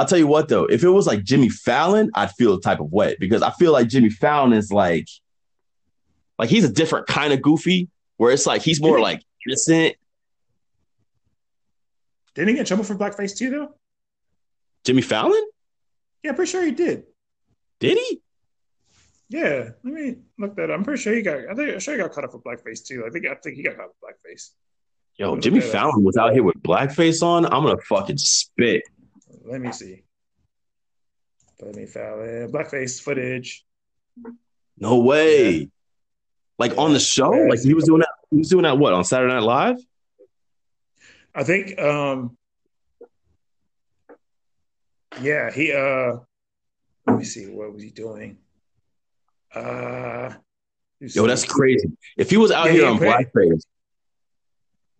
[0.00, 0.64] I'll tell you what though.
[0.64, 3.70] If it was like Jimmy Fallon, I'd feel a type of way because I feel
[3.72, 5.06] like Jimmy Fallon is like,
[6.40, 9.94] like he's a different kind of goofy where it's like he's more like innocent.
[12.40, 13.74] Didn't he get in trouble for blackface too, though?
[14.86, 15.44] Jimmy Fallon?
[16.22, 17.02] Yeah, pretty sure he did.
[17.80, 18.22] Did he?
[19.28, 20.70] Yeah, let me look that.
[20.70, 20.78] up.
[20.78, 21.36] I'm pretty sure he got.
[21.50, 23.04] I think I'm sure he got caught up for blackface too.
[23.06, 24.52] I think I think he got caught for blackface.
[25.18, 25.64] Yo, Jimmy up.
[25.66, 27.44] Fallon was out here with blackface on.
[27.44, 28.84] I'm gonna fucking spit.
[29.44, 30.04] Let me see.
[31.60, 33.66] Let me Fallon blackface footage.
[34.78, 35.50] No way.
[35.50, 35.66] Yeah.
[36.58, 37.34] Like on the show?
[37.34, 38.08] Yeah, like he was doing that.
[38.30, 39.76] He was doing that what on Saturday Night Live?
[41.34, 42.36] I think um
[45.20, 46.16] yeah, he uh
[47.06, 48.38] let me see what was he doing?
[49.54, 50.34] Uh
[51.00, 51.90] Yo, that's crazy.
[52.18, 53.62] If he was out Yeah, here he on blackface,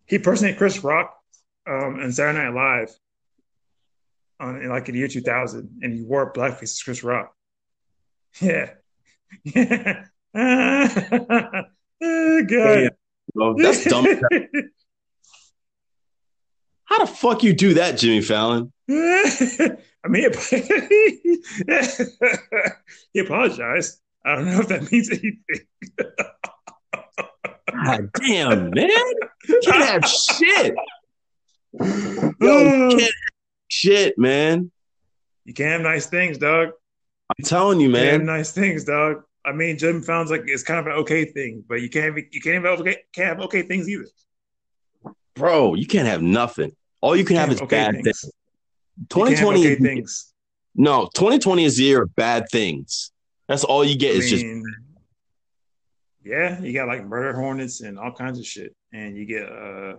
[0.06, 1.16] He personated Chris Rock
[1.66, 2.90] um in Saturday Night Live
[4.40, 7.34] on in like in the year 2000 and he wore blackface as Chris Rock.
[8.40, 8.70] Yeah.
[10.32, 11.64] Yeah.
[12.16, 12.90] oh, God.
[13.34, 14.06] bro, that's dumb.
[16.90, 18.72] How the fuck you do that, Jimmy Fallon?
[18.90, 19.76] I
[20.08, 20.30] mean,
[23.12, 24.00] he apologized.
[24.24, 25.40] I don't know if that means anything.
[27.72, 28.90] God damn, man.
[29.48, 30.74] You can't have shit.
[31.78, 33.10] Yo, can't have
[33.68, 34.72] shit, man.
[35.44, 36.70] You can't have nice things, dog.
[37.30, 38.26] I'm telling you, You can't have man.
[38.36, 39.22] nice things, dog.
[39.44, 42.40] I mean, Jim Fallon's like it's kind of an okay thing, but you can't you
[42.40, 44.06] can't have okay can't have okay things either.
[45.34, 46.72] Bro, you can't have nothing.
[47.00, 48.20] All you can have is okay bad things.
[48.20, 48.32] things.
[48.98, 50.32] You can't have 2020 okay things.
[50.74, 53.12] No, 2020 is the year of bad things.
[53.48, 54.44] That's all you get I is just
[56.24, 59.94] yeah, you got like murder hornets and all kinds of shit, and you get uh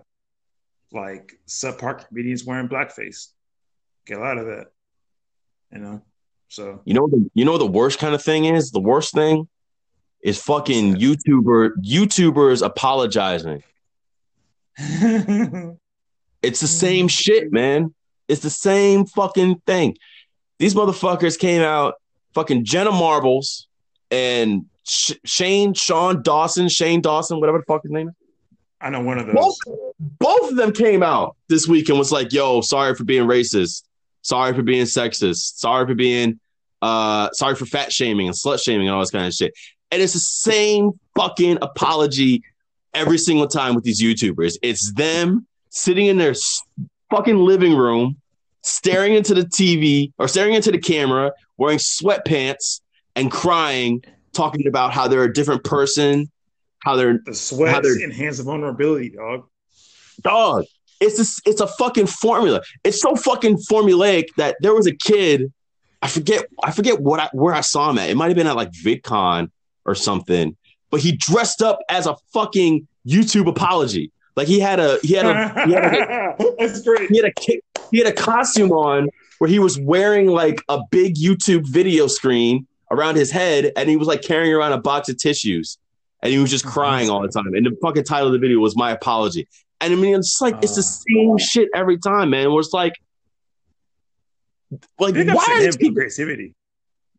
[0.92, 3.28] like subpar comedians wearing blackface.
[4.06, 4.68] Get a lot of that,
[5.72, 6.02] you know.
[6.48, 8.72] So you know the you know the worst kind of thing is?
[8.72, 9.48] The worst thing
[10.22, 13.64] is fucking YouTuber YouTubers apologizing.
[16.42, 17.94] It's the same shit, man.
[18.28, 19.98] It's the same fucking thing.
[20.60, 21.96] These motherfuckers came out
[22.34, 23.68] fucking Jenna Marbles
[24.10, 28.16] and Sh- Shane, Sean Dawson, Shane Dawson, whatever the fuck his name is.
[28.80, 29.36] I know one of those.
[29.36, 29.58] Both,
[30.00, 33.84] both of them came out this week and was like, "Yo, sorry for being racist,
[34.24, 36.40] sorry for being sexist, sorry for being,
[36.82, 39.54] uh, sorry for fat shaming and slut shaming and all this kind of shit."
[39.92, 42.44] And it's the same fucking apology
[42.94, 44.56] every single time with these YouTubers.
[44.64, 46.36] It's them sitting in their
[47.10, 48.16] fucking living room,
[48.62, 52.82] staring into the TV or staring into the camera, wearing sweatpants
[53.16, 54.04] and crying,
[54.34, 56.30] talking about how they're a different person,
[56.80, 59.46] how they're The How they're- enhance the vulnerability, dog.
[60.22, 60.66] dog.
[61.00, 62.62] It's a, it's a fucking formula.
[62.84, 65.52] It's so fucking formulaic that there was a kid.
[66.04, 68.10] I forget I forget what I, where I saw him at.
[68.10, 69.50] It might have been at like VidCon
[69.86, 70.56] or something.
[70.92, 74.12] But he dressed up as a fucking YouTube apology.
[74.36, 77.10] Like he had a he had a he had a, That's great.
[77.12, 77.60] he had a
[77.92, 79.10] he had a costume on
[79.40, 83.98] where he was wearing like a big YouTube video screen around his head, and he
[83.98, 85.78] was like carrying around a box of tissues,
[86.22, 87.54] and he was just crying all the time.
[87.54, 89.48] And the fucking title of the video was "My Apology."
[89.82, 92.52] And I mean, it's just like it's the same shit every time, man.
[92.52, 92.94] Where it's like,
[95.00, 95.96] like why is are him people?
[95.96, 96.54] creativity.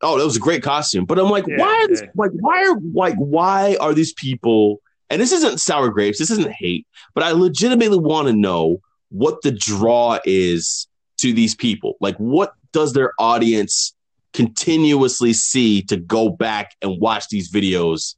[0.01, 1.05] Oh, that was a great costume.
[1.05, 2.09] But I'm like, Yeah, why are these yeah.
[2.15, 4.81] like why are like why are these people?
[5.13, 6.19] And this isn't sour grapes.
[6.19, 6.87] This isn't hate.
[7.15, 10.89] But I legitimately want to know what the draw is
[11.19, 11.97] to these people.
[12.01, 13.95] Like, what does their audience
[14.33, 18.15] continuously see to go back and watch these videos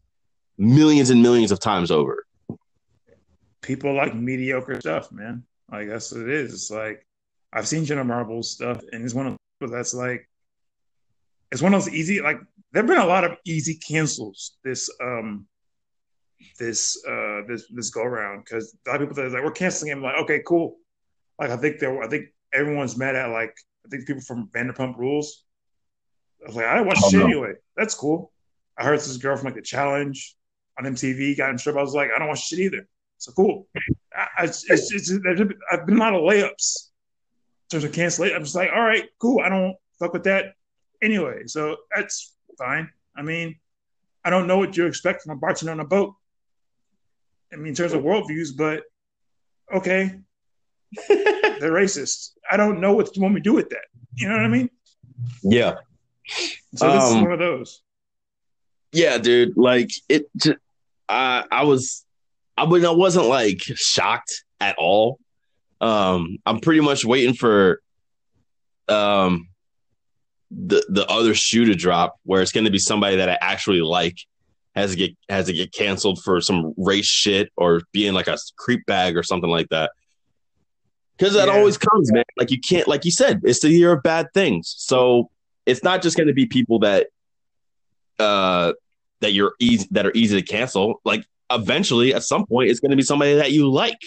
[0.57, 2.25] millions and millions of times over?
[3.61, 5.43] People like mediocre stuff, man.
[5.73, 6.55] Like that's what it is.
[6.55, 7.05] It's like
[7.53, 10.29] I've seen Jenna Marbles stuff, and it's one of those that's like
[11.51, 12.21] it's one of those easy.
[12.21, 12.39] Like
[12.71, 15.49] there've been a lot of easy cancels this um
[16.59, 19.53] this uh this this go around because a lot of people that are like we're
[19.53, 20.03] canceling him.
[20.03, 20.77] Like okay, cool.
[21.39, 23.55] Like I think there, I think everyone's mad at like
[23.85, 25.45] I think people from Vanderpump Rules.
[26.43, 27.27] I was like, I didn't watch Oh, shit no.
[27.27, 27.53] anyway.
[27.77, 28.33] That's cool.
[28.77, 30.37] I heard this girl from like the challenge
[30.79, 31.81] on MTV got in trouble.
[31.81, 32.87] I was like, I don't watch shit either.
[33.19, 33.67] So cool.
[34.15, 35.13] I, I it's, it's, it's,
[35.71, 36.89] I've been a lot of layups
[37.65, 38.37] in terms of cancellation.
[38.37, 39.41] I'm just like, all right, cool.
[39.41, 40.55] I don't fuck with that
[41.03, 41.47] anyway.
[41.47, 42.91] So that's fine.
[43.17, 43.57] I mean,
[44.25, 46.15] I don't know what you expect from a bartender on a boat.
[47.55, 48.83] I mean, in terms of worldviews, but
[49.73, 50.19] okay,
[51.09, 52.31] they're racist.
[52.51, 53.85] I don't know what you want me to do with that.
[54.17, 54.71] You know what I mean?
[55.43, 55.77] Yeah.
[56.75, 57.83] So this is Um, one of those.
[58.93, 59.57] Yeah, dude.
[59.57, 60.27] Like it.
[61.09, 62.05] I was.
[62.57, 65.19] I mean, I wasn't like shocked at all.
[65.81, 67.81] Um, I'm pretty much waiting for
[68.89, 69.49] um
[70.51, 73.81] the the other shoe to drop, where it's going to be somebody that I actually
[73.81, 74.19] like
[74.75, 78.37] has to get has to get canceled for some race shit or being like a
[78.57, 79.93] creep bag or something like that.
[81.17, 81.55] Because that Yeah.
[81.55, 82.25] always comes, man.
[82.37, 84.75] Like you can't, like you said, it's the year of bad things.
[84.77, 85.31] So
[85.65, 87.07] it's not just going to be people that
[88.19, 88.73] uh
[89.21, 91.01] that you're easy that are easy to cancel.
[91.05, 94.01] Like eventually, at some point, it's going to be somebody that you like.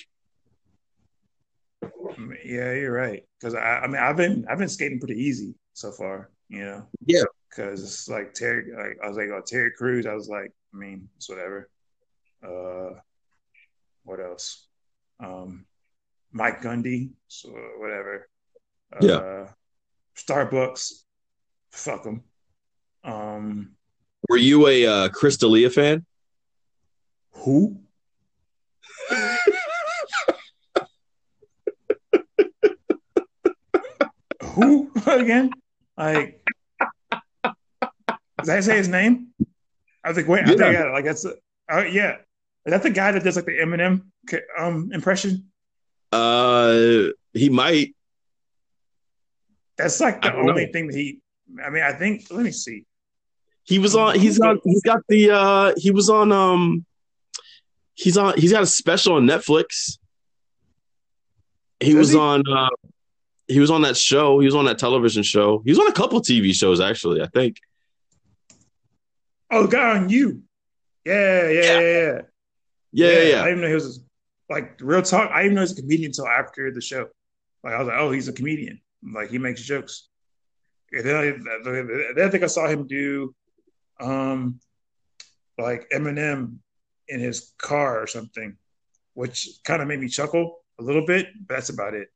[2.44, 3.24] Yeah, you're right.
[3.40, 6.30] Because I, I mean, I've been I've been skating pretty easy so far.
[6.50, 6.88] You know.
[7.06, 7.24] Yeah.
[7.50, 10.06] Because it's like Terry, like I was like, oh, Terry Crews.
[10.06, 11.70] I was like, I mean, it's whatever.
[12.44, 13.00] Uh,
[14.04, 14.68] what else?
[15.20, 15.66] Um,
[16.32, 17.12] Mike Gundy.
[17.28, 18.30] So whatever.
[19.02, 19.14] Yeah.
[19.14, 19.48] Uh,
[20.16, 21.04] Starbucks.
[21.72, 22.24] Fuck them.
[23.04, 23.72] Um,
[24.30, 26.06] Were you a uh, Chris D'Elia fan?
[27.32, 27.80] who?
[34.42, 35.52] Who again?
[35.98, 36.44] Like,
[38.44, 39.28] did I say his name?
[40.08, 40.92] I was like, wait, I think I got it.
[40.92, 42.16] Like, that's, uh, yeah.
[42.66, 44.04] Is that the guy that does like the Eminem
[44.58, 45.52] um impression?
[46.14, 47.94] Uh, he might.
[49.78, 50.72] That's like the only know.
[50.72, 51.20] thing that he.
[51.66, 52.28] I mean, I think.
[52.32, 52.86] Let me see.
[53.64, 54.18] He was on.
[54.18, 54.62] He's on.
[54.64, 55.32] He's got the.
[55.32, 56.32] uh He was on.
[56.32, 56.86] Um,
[57.96, 58.38] he's on.
[58.38, 59.98] He's got a special on Netflix.
[61.82, 62.18] He Does was he?
[62.18, 62.44] on.
[62.50, 62.70] uh
[63.50, 64.40] He was on that show.
[64.40, 65.62] He was on that television show.
[65.66, 67.22] He was on a couple TV shows actually.
[67.22, 67.58] I think.
[69.52, 70.44] Oh, the guy on you.
[71.06, 72.22] Yeah, yeah, yeah, yeah.
[72.92, 73.46] Yeah, yeah, I yeah.
[73.46, 74.04] didn't know he was
[74.50, 75.30] like real talk.
[75.32, 77.08] I didn't know he was a comedian until after the show.
[77.64, 78.82] Like I was like, oh, he's a comedian.
[79.04, 80.08] Like he makes jokes.
[80.92, 81.24] And then I,
[81.64, 83.36] then I think I saw him do,
[84.00, 84.60] um,
[85.58, 86.58] like Eminem
[87.08, 88.58] in his car or something,
[89.14, 91.28] which kind of made me chuckle a little bit.
[91.46, 92.08] But that's about it.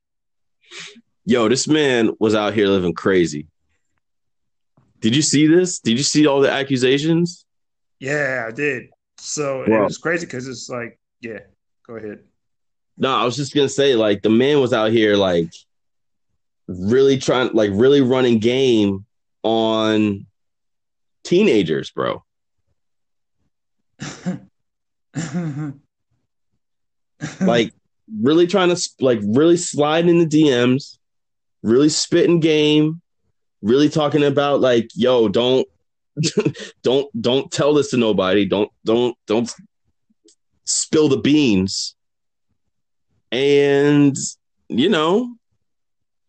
[1.26, 3.48] Yo, this man was out here living crazy.
[5.02, 5.80] Did you see this?
[5.80, 7.46] Did you see all the accusations?
[8.00, 8.90] Yeah, I did.
[9.18, 9.82] So Wow.
[9.82, 11.40] it was crazy because it's like, yeah,
[11.86, 12.20] go ahead.
[12.98, 15.52] No, I was just gonna say, like, the man was out here, like,
[16.68, 19.06] really trying, like, really running game
[19.44, 20.26] on
[21.24, 22.24] teenagers, bro.
[27.42, 27.74] like
[28.20, 30.98] really trying to like really slide in the DMs,
[31.64, 33.02] really spitting game,
[33.62, 35.68] really talking about like, yo, don't
[36.84, 38.46] don't don't tell this to nobody.
[38.46, 39.52] Don't don't don't
[40.66, 41.96] spill the beans.
[43.32, 44.16] And
[44.68, 45.36] you know,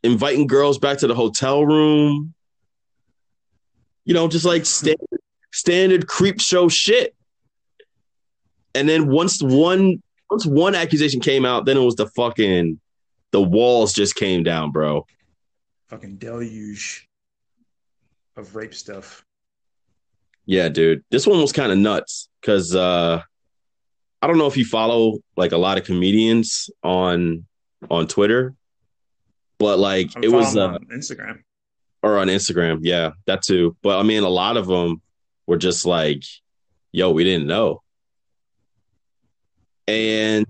[0.03, 2.35] inviting girls back to the hotel room.
[4.05, 5.21] You know, just like standard,
[5.53, 7.15] standard creep show shit.
[8.75, 12.81] And then once one once one accusation came out, then it was the fucking
[13.33, 15.07] the walls just came down, bro.
[15.89, 17.09] Fucking deluge
[18.37, 19.25] of rape stuff.
[20.47, 21.05] Yeah, dude.
[21.11, 23.23] This one was kind of nuts because uh
[24.21, 27.45] I don't know if you follow like a lot of comedians on
[27.91, 28.55] on Twitter,
[29.59, 31.41] but like I'm it was uh, on Instagram.
[32.03, 33.77] or on Instagram, yeah, that too.
[33.83, 35.03] But I mean, a lot of them
[35.47, 36.23] were just like,
[36.93, 37.83] "Yo, we didn't know,"
[39.89, 40.47] and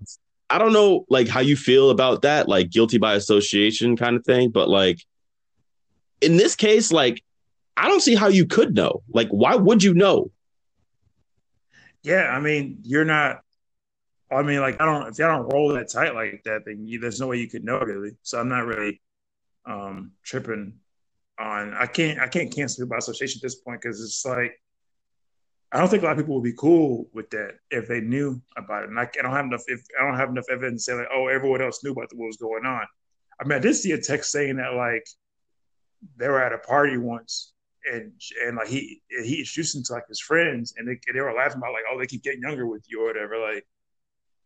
[0.51, 4.25] I don't know like how you feel about that, like guilty by association kind of
[4.25, 4.51] thing.
[4.51, 5.01] But like
[6.21, 7.23] in this case, like
[7.77, 9.03] I don't see how you could know.
[9.13, 10.31] Like, why would you know?
[12.03, 13.41] Yeah, I mean, you're not.
[14.31, 15.09] I mean, like I don't.
[15.09, 17.65] If y'all don't roll that tight like that, then you, there's no way you could
[17.65, 18.17] know really.
[18.23, 19.01] So I'm not really
[19.67, 20.75] um tripping
[21.39, 21.75] on.
[21.75, 22.19] I can't.
[22.19, 24.59] I can't cancel it by association at this point because it's like
[25.71, 28.41] I don't think a lot of people would be cool with that if they knew
[28.57, 28.91] about it.
[28.91, 29.63] And I, I don't have enough.
[29.69, 32.27] If I don't have enough evidence to say like, oh, everyone else knew about what
[32.27, 32.87] was going on.
[33.41, 35.07] I mean, I did see a text saying that like
[36.17, 37.53] they were at a party once
[37.91, 38.13] and
[38.45, 41.59] and like he he introduced him to like his friends and they they were laughing
[41.59, 43.67] about like oh they keep getting younger with you or whatever like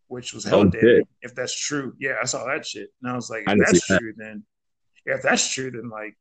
[0.08, 3.14] which was hell Oh, damn if that's true yeah I saw that shit and I
[3.14, 4.00] was like if that's see that.
[4.00, 4.44] true then
[5.04, 6.16] if that's true then like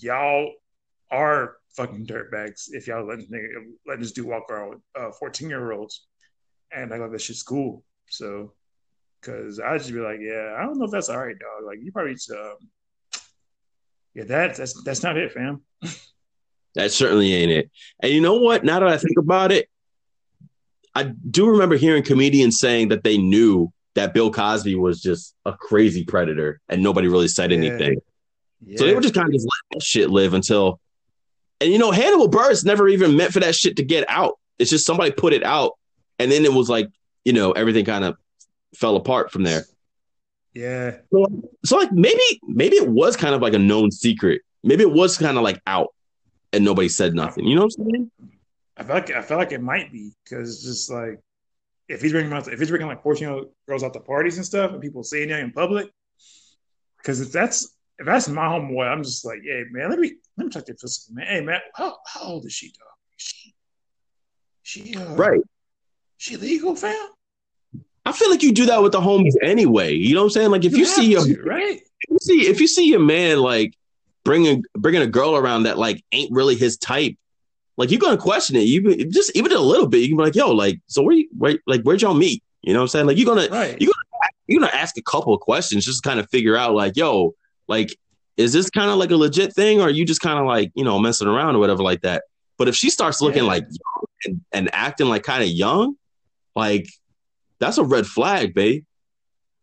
[0.00, 0.50] y'all
[1.10, 5.72] are fucking dirtbags if y'all nigga- letting this dude walk around with uh 14 year
[5.72, 6.06] olds
[6.72, 7.84] and I like that shit's cool.
[8.08, 8.52] So
[9.20, 11.64] because I just be like yeah I don't know if that's all right dog.
[11.66, 12.56] Like you probably just, um
[14.14, 15.62] yeah that that's that's not it fam
[16.74, 17.70] That certainly ain't it.
[18.00, 18.64] And you know what?
[18.64, 19.68] Now that I think about it,
[20.94, 25.52] I do remember hearing comedians saying that they knew that Bill Cosby was just a
[25.52, 28.00] crazy predator and nobody really said anything.
[28.64, 28.78] Yeah.
[28.78, 30.80] So they were just kind of just letting that shit live until,
[31.60, 34.38] and you know, Hannibal Buress never even meant for that shit to get out.
[34.58, 35.72] It's just somebody put it out,
[36.18, 36.88] and then it was like,
[37.24, 38.16] you know, everything kind of
[38.74, 39.64] fell apart from there.
[40.54, 40.96] yeah.
[41.64, 44.42] So like maybe maybe it was kind of like a known secret.
[44.62, 45.88] Maybe it was kind of like out,
[46.54, 47.46] and nobody said nothing.
[47.46, 48.10] You know what I'm saying?
[48.76, 51.20] I feel like I feel like it might be because it's just like
[51.88, 54.46] if he's bringing if he's bringing like fourteen year old girls out to parties and
[54.46, 55.90] stuff and people seeing it in public.
[56.98, 60.46] Because if that's if that's my homeboy, I'm just like, hey man, let me let
[60.46, 61.26] me check the physical man.
[61.26, 62.88] Hey man, how how old is she, dog?
[63.16, 63.54] She
[64.62, 65.40] she uh, Right.
[66.16, 66.96] She legal, fam?
[68.06, 69.94] I feel like you do that with the homies anyway.
[69.94, 70.50] You know what I'm saying?
[70.50, 71.80] Like if you, see have your to, right?
[71.80, 73.74] if you see if you see your man like
[74.24, 77.16] bringing bringing a girl around that like ain't really his type,
[77.76, 78.60] like you're gonna question it.
[78.62, 79.98] You just even a little bit.
[79.98, 82.42] You can be like, yo, like so where you where like where'd y'all meet?
[82.62, 83.06] You know what I'm saying?
[83.06, 83.80] Like you're gonna Right.
[83.80, 83.92] You-
[84.46, 87.34] you're gonna ask a couple of questions just to kind of figure out like, yo,
[87.68, 87.96] like
[88.36, 90.70] is this kind of like a legit thing or are you just kind of like
[90.74, 92.24] you know messing around or whatever like that?
[92.58, 93.48] But if she starts looking Yeah.
[93.48, 95.96] like young and, and acting like kind of young,
[96.54, 96.86] like
[97.58, 98.84] that's a red flag, babe.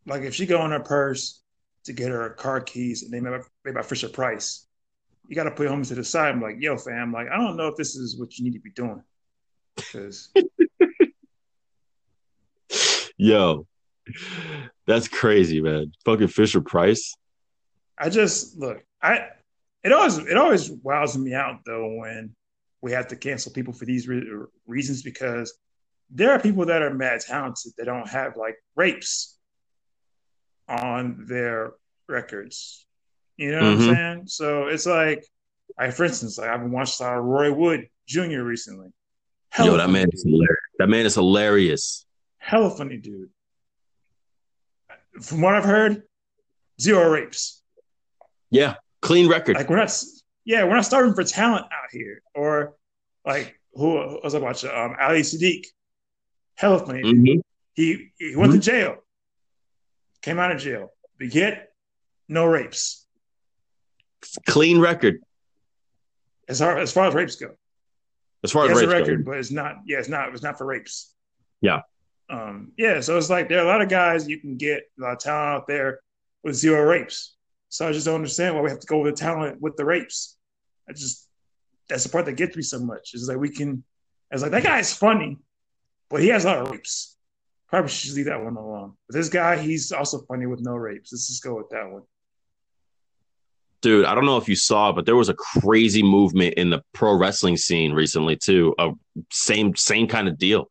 [0.07, 1.40] like if she go in her purse
[1.85, 3.41] to get her car keys and they made
[3.73, 4.67] by, Fisher Price,
[5.27, 6.33] you got to put homies to the side.
[6.33, 8.59] I'm like, yo, fam, like I don't know if this is what you need to
[8.59, 9.01] be doing
[9.75, 10.29] because
[13.17, 13.67] Yo,
[14.87, 15.91] that's crazy, man.
[16.05, 17.13] Fucking Fisher Price.
[17.95, 19.27] I just look, I
[19.83, 22.35] it always it always wows me out though when
[22.81, 24.27] we have to cancel people for these re-
[24.65, 25.53] reasons because
[26.09, 29.37] there are people that are mad talented that don't have like rapes
[30.67, 31.71] on their
[32.07, 32.85] records.
[33.37, 33.89] You know what Mhm.
[33.89, 34.27] I'm saying?
[34.27, 35.25] So it's like,
[35.77, 38.41] I for instance, like I've been watching uh, Roy Wood Jr.
[38.41, 38.89] recently.
[39.57, 40.13] Yo, that man dude.
[40.13, 40.59] is hilarious.
[40.79, 42.05] That man is hilarious.
[42.37, 43.29] hella funny dude.
[45.21, 46.03] From what I've heard,
[46.79, 47.61] zero rapes.
[48.49, 49.55] Yeah, clean record.
[49.55, 49.93] Like we're not,
[50.45, 52.21] yeah, we're not starving for talent out here.
[52.33, 52.75] Or
[53.25, 53.93] like who
[54.23, 54.69] was I watching?
[54.71, 55.65] Um, Ali Siddiq,
[56.55, 57.03] hella funny.
[57.03, 57.41] Mhm.
[57.73, 58.97] He he went to jail,
[60.21, 61.69] came out of jail, but yet
[62.27, 63.05] no rapes.
[64.47, 65.19] Clean record
[66.47, 67.51] As far as far as rapes go,
[68.43, 68.99] as far as has a rapes go.
[68.99, 69.77] record, but it's not.
[69.85, 70.29] Yeah, it's not.
[70.29, 71.13] It's not for rapes.
[71.59, 71.81] Yeah.
[72.29, 72.71] Um.
[72.77, 73.01] Yeah.
[73.01, 75.19] So it's like there are a lot of guys you can get a lot of
[75.19, 75.99] talent out there
[76.43, 77.35] with zero rapes.
[77.69, 79.85] So I just don't understand why we have to go with the talent with the
[79.85, 80.37] rapes.
[80.87, 81.27] I just
[81.89, 83.13] that's the part that gets me so much.
[83.13, 83.83] Is like we can.
[84.29, 85.39] It's like that guy's funny,
[86.09, 87.17] but he has a lot of rapes.
[87.71, 88.93] Probably should leave that one alone.
[89.07, 91.11] But this guy, he's also funny with no rapes.
[91.11, 92.03] Let's just go with that one.
[93.81, 96.83] dude i don't know if you saw but there was a crazy movement in the
[96.93, 98.91] pro wrestling scene recently too a
[99.31, 100.67] same same kind of deal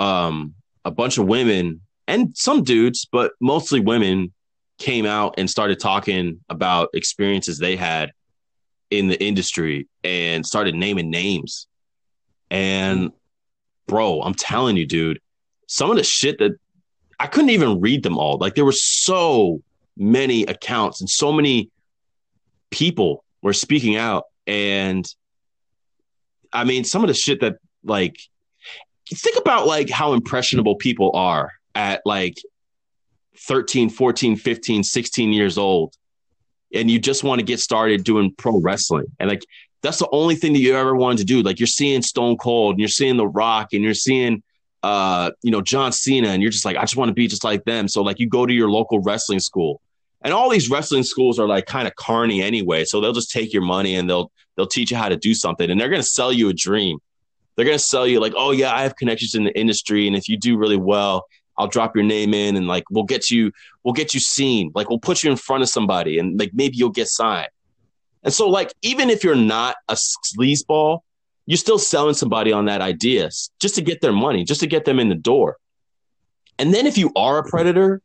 [0.00, 0.54] um
[0.84, 4.32] a bunch of women and some dudes but mostly women
[4.78, 8.10] came out and started talking about experiences they had
[8.90, 11.68] in the industry and started naming names
[12.50, 13.12] and
[13.86, 15.20] bro i'm telling you dude
[15.66, 16.52] some of the shit that
[17.18, 18.36] i couldn't even read them all.
[18.38, 19.62] Like there were so
[19.96, 21.70] many accounts and so many
[22.70, 24.24] people were speaking out.
[24.46, 25.06] And
[26.52, 28.16] i mean some of the shit that like
[29.08, 32.36] think about like how impressionable people are at like
[33.38, 35.94] 13 14 15 16 years old.
[36.74, 39.06] And you just want to get started doing pro wrestling.
[39.20, 39.44] And like
[39.82, 41.42] that's the only thing that you ever wanted to do.
[41.42, 44.42] Like you're seeing stone cold and you're seeing the rock and you're seeing
[44.82, 47.44] uh you know john cena and you're just like i just want to be just
[47.44, 47.88] like them.
[47.88, 49.80] So like you go to your local wrestling school
[50.22, 53.52] and all these wrestling schools are like kind of carny anyway so they'll just take
[53.52, 56.32] your money and they'll they'll teach you how to do something and they're to sell
[56.32, 56.98] you a dream.
[57.56, 60.28] They're to sell you like oh yeah i have connections in the industry and if
[60.28, 61.26] you do really well
[61.58, 63.52] i'll drop your name in and like we'll get you
[63.84, 64.70] we'll get you seen.
[64.74, 67.48] Like we'll put you in front of somebody and like maybe you'll get signed.
[68.22, 71.00] And so like even if you're not a sleazeball
[71.46, 73.28] you're still selling somebody on that idea
[73.60, 75.56] just to get their money just to get them in the door
[76.58, 78.00] and then if you are a predator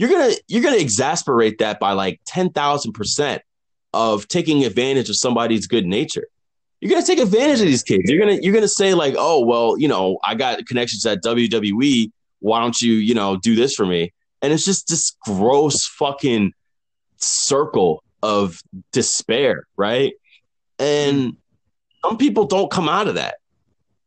[0.00, 3.42] you're gonna you're gonna exasperate that by like ten thousand percent
[3.92, 6.26] of taking advantage of somebody's good nature.
[6.80, 8.04] You're gonna take advantage of these kids.
[8.06, 12.10] You're gonna you're gonna say like, oh well, you know, I got connections at WWE.
[12.38, 14.14] Why don't you you know do this for me?
[14.40, 16.54] And it's just this gross fucking
[17.18, 18.62] circle of
[18.92, 20.14] despair, right?
[20.78, 21.36] And
[22.04, 23.36] some people don't come out of that.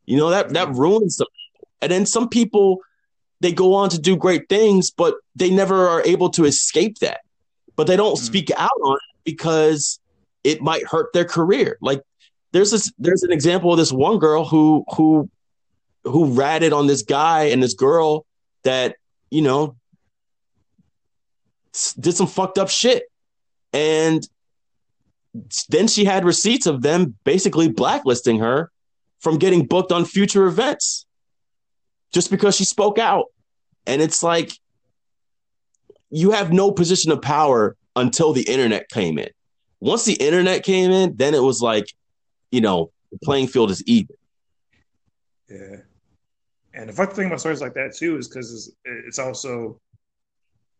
[0.05, 1.27] You know that that ruins them.
[1.81, 2.79] And then some people
[3.39, 7.21] they go on to do great things, but they never are able to escape that.
[7.75, 8.25] But they don't Mm.
[8.25, 9.99] speak out on it because
[10.43, 11.77] it might hurt their career.
[11.81, 12.01] Like
[12.51, 15.29] there's this there's an example of this one girl who who
[16.03, 18.25] who ratted on this guy and this girl
[18.63, 18.95] that,
[19.29, 19.75] you know,
[21.99, 23.03] did some fucked up shit.
[23.71, 24.27] And
[25.69, 28.71] then she had receipts of them basically blacklisting her
[29.19, 31.05] from getting booked on future events
[32.11, 33.25] just because she spoke out.
[33.88, 34.51] And it's like
[36.09, 39.29] you have no position of power until the internet came in.
[39.79, 41.86] Once the internet came in, then it was like,
[42.51, 44.15] you know, the playing field is even.
[45.49, 45.77] Yeah.
[46.75, 48.71] And the fucked thing about stories like that too is because it's,
[49.07, 49.79] it's also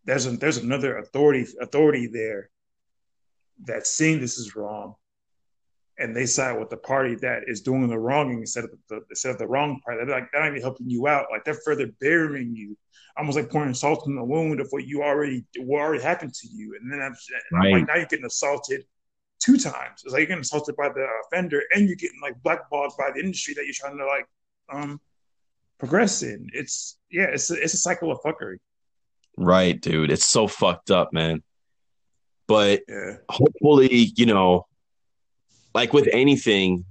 [0.06, 2.50] there's a, there's another authority authority there
[3.64, 4.96] that's seeing this is wrong,
[5.98, 9.32] and they side with the party that is doing the wronging instead of the instead
[9.32, 10.06] of the wrong party.
[10.06, 11.28] They're like they're not even helping you out.
[11.32, 12.78] Like they're further burying you,
[13.18, 16.48] almost like pouring salt in the wound of what you already what already happened to
[16.48, 16.78] you.
[16.80, 17.14] And then I'm,
[17.52, 18.86] and I'm like now you're getting assaulted
[19.40, 20.02] two times.
[20.04, 23.22] It's like you're getting assaulted by the offender, and you're getting like blackballed by the
[23.22, 24.26] industry that you're trying to like
[24.72, 25.00] um
[25.80, 26.50] progress in.
[26.54, 28.58] It's yeah, it's a, it's a cycle of fuckery.
[29.38, 30.12] Right, dude.
[30.12, 31.44] It's so fucked up, man.
[32.48, 34.68] But Yeah, hopefully, you know,
[35.74, 36.86] like with anything,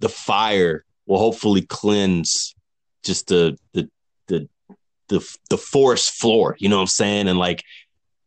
[0.00, 2.54] the fire will hopefully cleanse
[3.02, 3.88] just the the
[4.28, 4.48] the
[5.08, 6.56] the the forest floor.
[6.58, 7.28] You know what I'm saying?
[7.28, 7.64] And like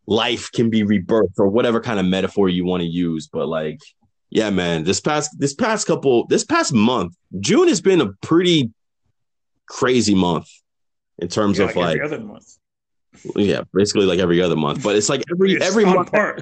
[0.08, 3.28] life can be rebirthed or whatever kind of metaphor you want to use.
[3.28, 3.80] But like,
[4.30, 8.72] yeah, man, this past this past couple this past month, June has been a pretty
[9.68, 10.48] crazy month
[11.20, 12.58] in terms yeah of like like, every other month.
[13.36, 14.84] Yeah, basically like every other month.
[14.84, 16.40] But it's like every It's every month par.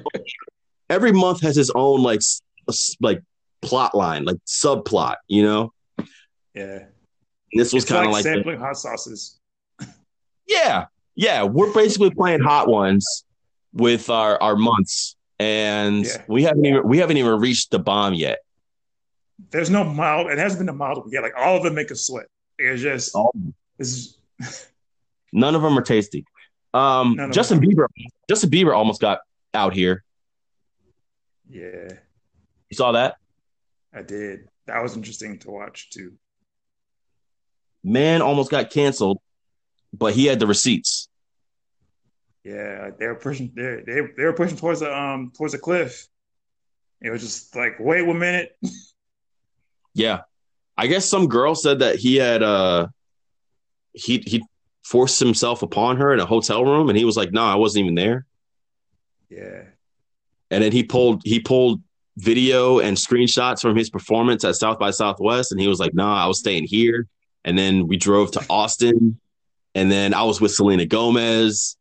[0.88, 2.20] every month has its own like
[3.00, 3.22] like
[3.62, 5.72] plot line, like subplot, you know.
[6.54, 6.86] Yeah, And
[7.52, 9.38] this was kind of like, the- sampling hot sauces.
[10.46, 11.44] yeah, yeah.
[11.44, 13.24] We're basically playing hot ones
[13.72, 16.22] with our our months, and Yeah.
[16.28, 18.38] we haven't even we haven't even reached the bomb yet.
[19.50, 20.30] There's no mild.
[20.30, 21.08] It hasn't been a mild.
[21.12, 21.22] yet.
[21.22, 22.26] like all of them make us sweat.
[22.58, 23.16] It's just
[23.78, 24.16] is
[25.32, 26.24] None of them are tasty.
[26.72, 27.86] Um, Justin Bieber,
[28.28, 29.20] Justin Bieber almost got
[29.54, 30.04] out here.
[31.48, 31.88] yeah.
[32.68, 33.16] You saw that?
[33.92, 34.48] I did.
[34.66, 36.12] That was interesting to watch too.
[37.82, 39.18] Man almost got canceled,
[39.92, 41.08] but he had the receipts.
[42.44, 43.50] Yeah, they were pushing.
[43.56, 46.06] They they they were pushing towards the um towards a cliff.
[47.00, 48.56] It was just like, wait one minute.
[49.94, 50.20] Yeah.
[50.76, 52.86] I guess some girl said that he had uh
[53.92, 54.44] he he
[54.82, 57.84] forced himself upon her in a hotel room and he was like, "No, I wasn't
[57.84, 58.26] even there."
[59.28, 59.62] Yeah,
[60.50, 61.82] And then he pulled he pulled
[62.16, 66.24] video and screenshots from his performance at South by Southwest and he was like, "Nah,
[66.24, 67.06] I was staying here."
[67.44, 69.18] and then we drove to Austin,
[69.74, 71.76] and then I was with Selena Gomez,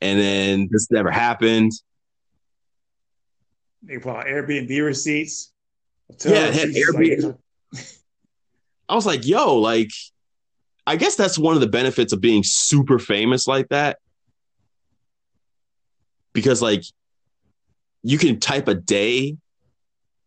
[0.00, 1.72] and then this never happened.
[3.82, 5.52] They pull Airbnb receipts.
[6.24, 7.38] Yeah, it had receipts, Airbnb.
[8.88, 9.90] I was like, yo, like,
[10.86, 13.98] I guess that's one of the benefits of being super famous like that.
[16.32, 16.82] Because, like,
[18.02, 19.36] you can type a day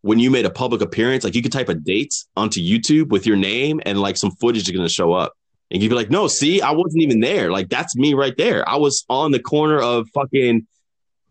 [0.02, 3.26] when you made a public appearance, like, you could type a date onto YouTube with
[3.26, 5.34] your name and, like, some footage is going to show up.
[5.70, 7.50] And you'd be like, no, see, I wasn't even there.
[7.50, 8.66] Like, that's me right there.
[8.68, 10.66] I was on the corner of fucking,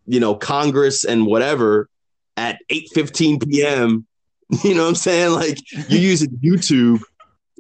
[0.06, 1.90] you know, Congress and whatever
[2.38, 4.08] at 8 15 p.m.
[4.64, 5.32] You know what I'm saying?
[5.32, 5.58] Like,
[5.90, 7.02] you're using YouTube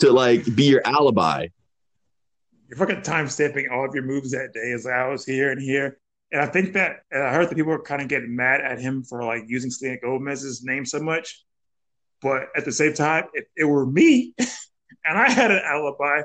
[0.01, 1.47] to like be your alibi.
[2.67, 5.61] You're fucking time stamping all of your moves that day as I was here and
[5.61, 5.99] here.
[6.31, 8.79] And I think that and I heard that people were kind of getting mad at
[8.79, 11.43] him for like using Selena Gomez's name so much.
[12.21, 14.33] But at the same time, if it were me
[15.05, 16.23] and I had an alibi,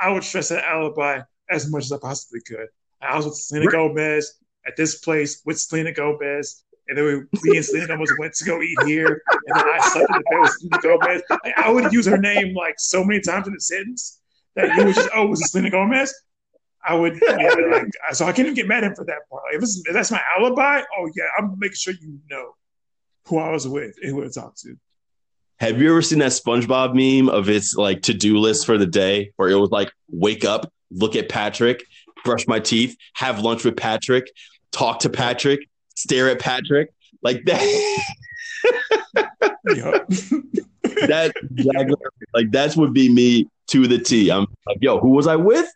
[0.00, 1.20] I would stress that alibi
[1.50, 2.68] as much as I possibly could.
[3.02, 3.72] I was with Selena Right.
[3.72, 6.64] Gomez at this place with Selena Gomez.
[6.88, 9.22] And then we, me and Selena Gomez went to go eat here.
[9.30, 11.22] And then I slept in the bed with Selena Gomez.
[11.28, 14.21] Like, I would use her name like so many times in a sentence
[14.56, 16.14] that you would just, oh, was it Selena Gomez?
[16.84, 19.44] I would, yeah, like, so I can't even get mad at him for that part.
[19.44, 22.54] Like, if, if that's my alibi, oh yeah, I'm making sure you know
[23.26, 24.76] who I was with and who to talk to.
[25.60, 28.86] Have you ever seen that SpongeBob meme of its like to do list for the
[28.86, 31.84] day where it was like wake up, look at Patrick,
[32.24, 34.26] brush my teeth, have lunch with Patrick,
[34.72, 36.92] talk to Patrick, stare at Patrick?
[37.22, 38.04] Like that.
[41.08, 41.94] That exactly,
[42.34, 44.30] like that's would be me to the T.
[44.30, 45.70] I'm like, yo, who was I with?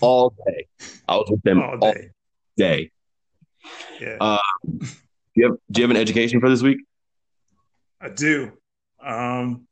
[0.00, 0.66] All day.
[1.08, 2.10] I was with them all all day.
[2.56, 2.90] day.
[4.00, 4.88] Yeah, Uh, Do
[5.34, 6.78] you have do you have an education for this week?
[8.00, 8.52] I do.
[9.04, 9.66] Um,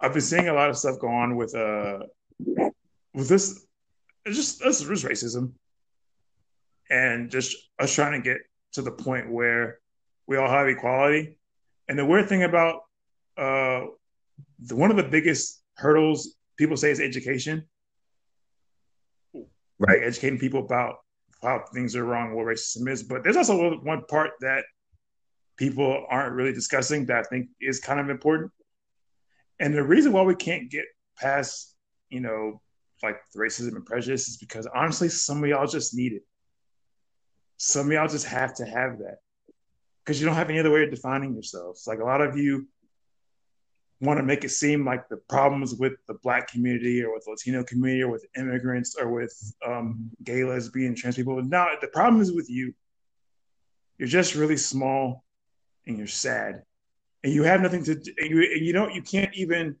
[0.00, 2.00] I've been seeing a lot of stuff go on with uh
[3.14, 3.64] with this.
[4.24, 5.52] It's just this is racism,
[6.90, 8.38] and just us trying to get
[8.72, 9.78] to the point where
[10.26, 11.37] we all have equality.
[11.88, 12.82] And the weird thing about
[13.36, 13.86] uh,
[14.60, 17.66] the, one of the biggest hurdles people say is education.
[19.34, 19.98] Right.
[19.98, 20.96] Like educating people about
[21.42, 23.02] how things are wrong, what racism is.
[23.02, 24.64] But there's also one part that
[25.56, 28.50] people aren't really discussing that I think is kind of important.
[29.60, 30.84] And the reason why we can't get
[31.16, 31.74] past,
[32.10, 32.60] you know,
[33.02, 36.22] like racism and prejudice is because honestly, some of y'all just need it.
[37.56, 39.18] Some of y'all just have to have that
[40.08, 41.86] because you don't have any other way of defining yourselves.
[41.86, 42.66] Like a lot of you
[44.00, 47.62] want to make it seem like the problems with the black community or with Latino
[47.62, 49.34] community or with immigrants or with
[49.66, 51.42] um, gay, lesbian, trans people.
[51.42, 52.74] No, the problem is with you.
[53.98, 55.24] You're just really small
[55.86, 56.62] and you're sad
[57.22, 59.76] and you have nothing to and you, and you don't you can't even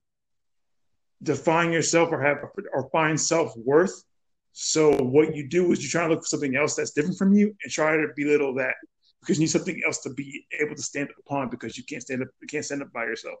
[1.22, 2.38] define yourself or have
[2.72, 4.04] or find self-worth
[4.52, 7.32] so what you do is you try to look for something else that's different from
[7.32, 8.74] you and try to belittle that
[9.20, 12.22] because you need something else to be able to stand upon because you can't stand
[12.22, 13.38] up you can't stand up by yourself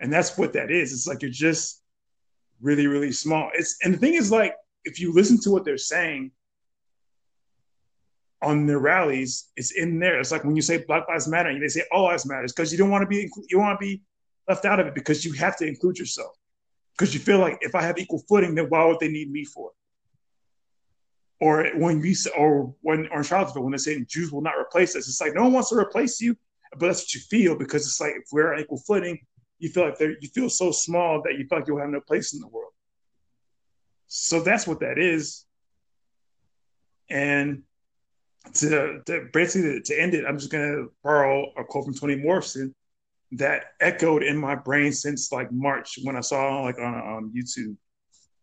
[0.00, 1.82] and that's what that is it's like you're just
[2.60, 4.54] really really small it's and the thing is like
[4.84, 6.30] if you listen to what they're saying
[8.42, 10.20] on their rallies, it's in there.
[10.20, 12.70] It's like when you say Black Lives Matter, and they say All Lives Matters because
[12.70, 14.02] you don't want to be you want to be
[14.48, 16.36] left out of it because you have to include yourself
[16.96, 19.44] because you feel like if I have equal footing, then why would they need me
[19.44, 19.70] for?
[21.38, 24.96] Or when we or when or in Charlottesville when they say Jews will not replace
[24.96, 26.34] us, it's like no one wants to replace you,
[26.72, 29.18] but that's what you feel because it's like if we're on equal footing,
[29.58, 32.32] you feel like you feel so small that you feel like you'll have no place
[32.32, 32.72] in the world.
[34.06, 35.44] So that's what that is,
[37.10, 37.62] and
[38.54, 42.16] to, to basically to, to end it, I'm just gonna borrow a quote from Toni
[42.16, 42.74] Morrison
[43.32, 47.76] that echoed in my brain since like March when I saw like on on YouTube.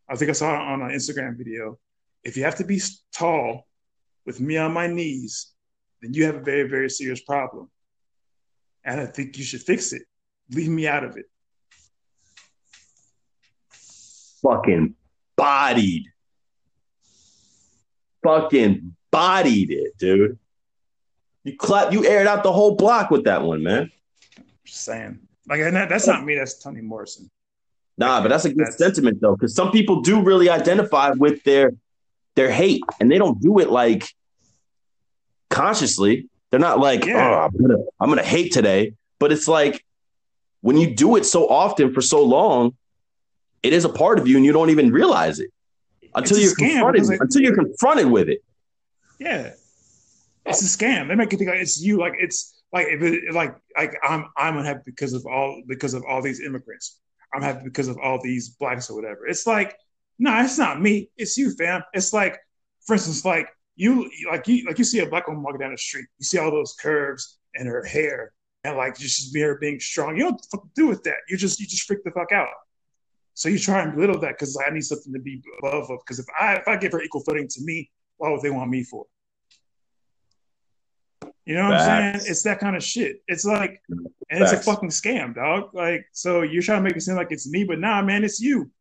[0.09, 1.79] I think I saw it on an Instagram video.
[2.23, 2.81] If you have to be
[3.13, 3.67] tall
[4.25, 5.51] with me on my knees,
[6.01, 7.69] then you have a very very serious problem,
[8.83, 10.03] and I think you should fix it.
[10.49, 11.25] Leave me out of it.
[14.41, 14.95] Fucking
[15.35, 16.05] bodied.
[18.23, 20.37] Fucking bodied it, dude.
[21.43, 23.91] You clap, you aired out the whole block with that one, man.
[24.65, 25.19] Just saying.
[25.47, 25.59] Like
[25.89, 26.35] that's not me.
[26.35, 27.29] That's Toni Morrison.
[27.97, 31.43] Nah, but that's a good That's- sentiment though, because some people do really identify with
[31.43, 31.73] their
[32.35, 34.07] their hate, and they don't do it like
[35.49, 36.29] consciously.
[36.51, 37.29] They're not like, Yeah.
[37.29, 38.93] oh, I'm gonna I'm gonna hate today.
[39.19, 39.83] But it's like
[40.61, 42.75] when you do it so often for so long,
[43.61, 45.49] it is a part of you, and you don't even realize it
[46.15, 48.43] until It's you're scam, confronted it- until you're confronted with it.
[49.19, 49.51] Yeah,
[50.45, 51.07] it's a scam.
[51.07, 51.97] They make you think like it's you.
[51.97, 56.03] Like it's like if it, like like I'm I'm unhappy because of all because of
[56.07, 56.99] all these immigrants.
[57.33, 59.25] I'm happy because of all these blacks or whatever.
[59.25, 59.75] It's like,
[60.19, 61.09] no, nah, it's not me.
[61.17, 61.83] It's you, fam.
[61.93, 62.39] It's like,
[62.85, 65.77] for instance, like you, like you, like you see a black woman walking down the
[65.77, 66.05] street.
[66.19, 68.33] You see all those curves in her hair,
[68.63, 70.17] and like just her being strong.
[70.17, 71.17] You don't fuck do with that.
[71.29, 72.49] You just you just freak the fuck out.
[73.35, 75.99] So you try and belittle that because I need something to be above of.
[76.05, 78.69] Because if I if I give her equal footing to me, why would they want
[78.69, 79.05] me for?
[81.45, 81.87] You know what Facts.
[81.87, 82.31] I'm saying?
[82.31, 83.21] It's that kind of shit.
[83.27, 84.53] It's like, and Facts.
[84.53, 85.71] it's a fucking scam, dog.
[85.73, 88.39] Like, so you're trying to make it seem like it's me, but nah, man, it's
[88.39, 88.71] you.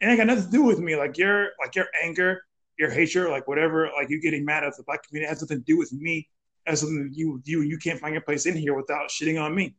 [0.00, 0.96] It ain't got nothing to do with me.
[0.96, 2.42] Like your, like your anger,
[2.78, 5.64] your hatred, like whatever, like you getting mad at the black community has nothing to
[5.64, 6.28] do with me.
[6.66, 9.74] Has something you, you, you can't find your place in here without shitting on me.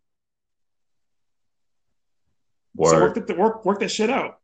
[2.76, 2.90] Word.
[2.90, 4.40] So work the work, work that shit out.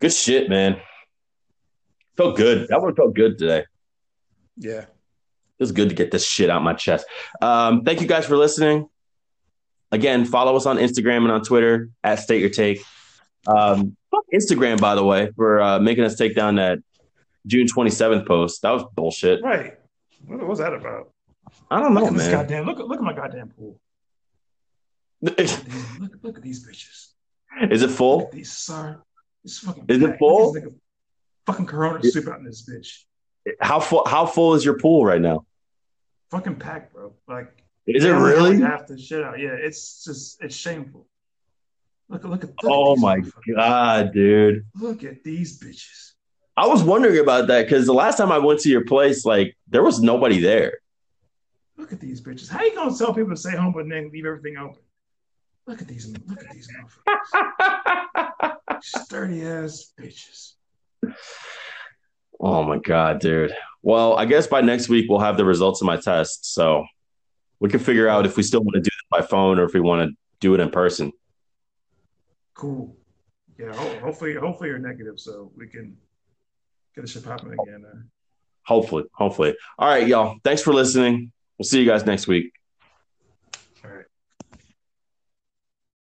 [0.00, 0.80] Good shit, man.
[2.16, 2.68] Felt good.
[2.68, 3.64] That one felt good today.
[4.56, 4.80] Yeah.
[4.80, 7.06] It was good to get this shit out my chest.
[7.40, 8.88] Um, thank you guys for listening.
[9.92, 12.82] Again, follow us on Instagram and on Twitter at State Your Take.
[13.46, 13.96] Um,
[14.34, 16.78] Instagram, by the way, for uh, making us take down that
[17.46, 18.62] June 27th post.
[18.62, 19.42] That was bullshit.
[19.42, 19.78] Right.
[20.26, 21.12] What was that about?
[21.70, 22.30] I don't know, look man.
[22.30, 23.80] Goddamn, look, look at my goddamn pool.
[25.20, 25.38] look,
[26.22, 27.08] look at these bitches.
[27.70, 28.28] Is it full?
[28.32, 29.84] these fucking.
[29.88, 30.56] Is it full?
[31.46, 33.54] Fucking Corona soup out in this bitch.
[33.60, 34.04] How full?
[34.06, 35.46] How full is your pool right now?
[36.30, 37.14] Fucking packed, bro.
[37.28, 38.60] Like, is it really?
[38.60, 39.38] Half the shit out.
[39.38, 41.06] Yeah, it's just it's shameful.
[42.08, 42.50] Look, at look at.
[42.62, 43.22] Look oh at my
[43.54, 44.64] god, dude!
[44.74, 46.12] Look at these bitches.
[46.56, 49.56] I was wondering about that because the last time I went to your place, like
[49.68, 50.78] there was nobody there.
[51.76, 52.48] Look at these bitches.
[52.48, 54.78] How you gonna tell people to stay home but then leave everything open?
[55.66, 56.12] Look at these.
[56.26, 56.68] Look at these
[57.06, 58.56] motherfuckers.
[58.82, 60.52] Sturdy ass bitches.
[62.40, 63.54] Oh my god, dude.
[63.82, 66.84] Well, I guess by next week we'll have the results of my test, so
[67.60, 69.74] we can figure out if we still want to do it by phone or if
[69.74, 71.12] we want to do it in person.
[72.54, 72.96] Cool.
[73.58, 73.74] Yeah.
[74.00, 75.96] Hopefully, hopefully you're negative, so we can
[76.94, 77.84] get the shit popping again.
[77.90, 77.98] Uh.
[78.64, 79.54] Hopefully, hopefully.
[79.78, 80.38] All right, y'all.
[80.44, 81.32] Thanks for listening.
[81.58, 82.52] We'll see you guys next week.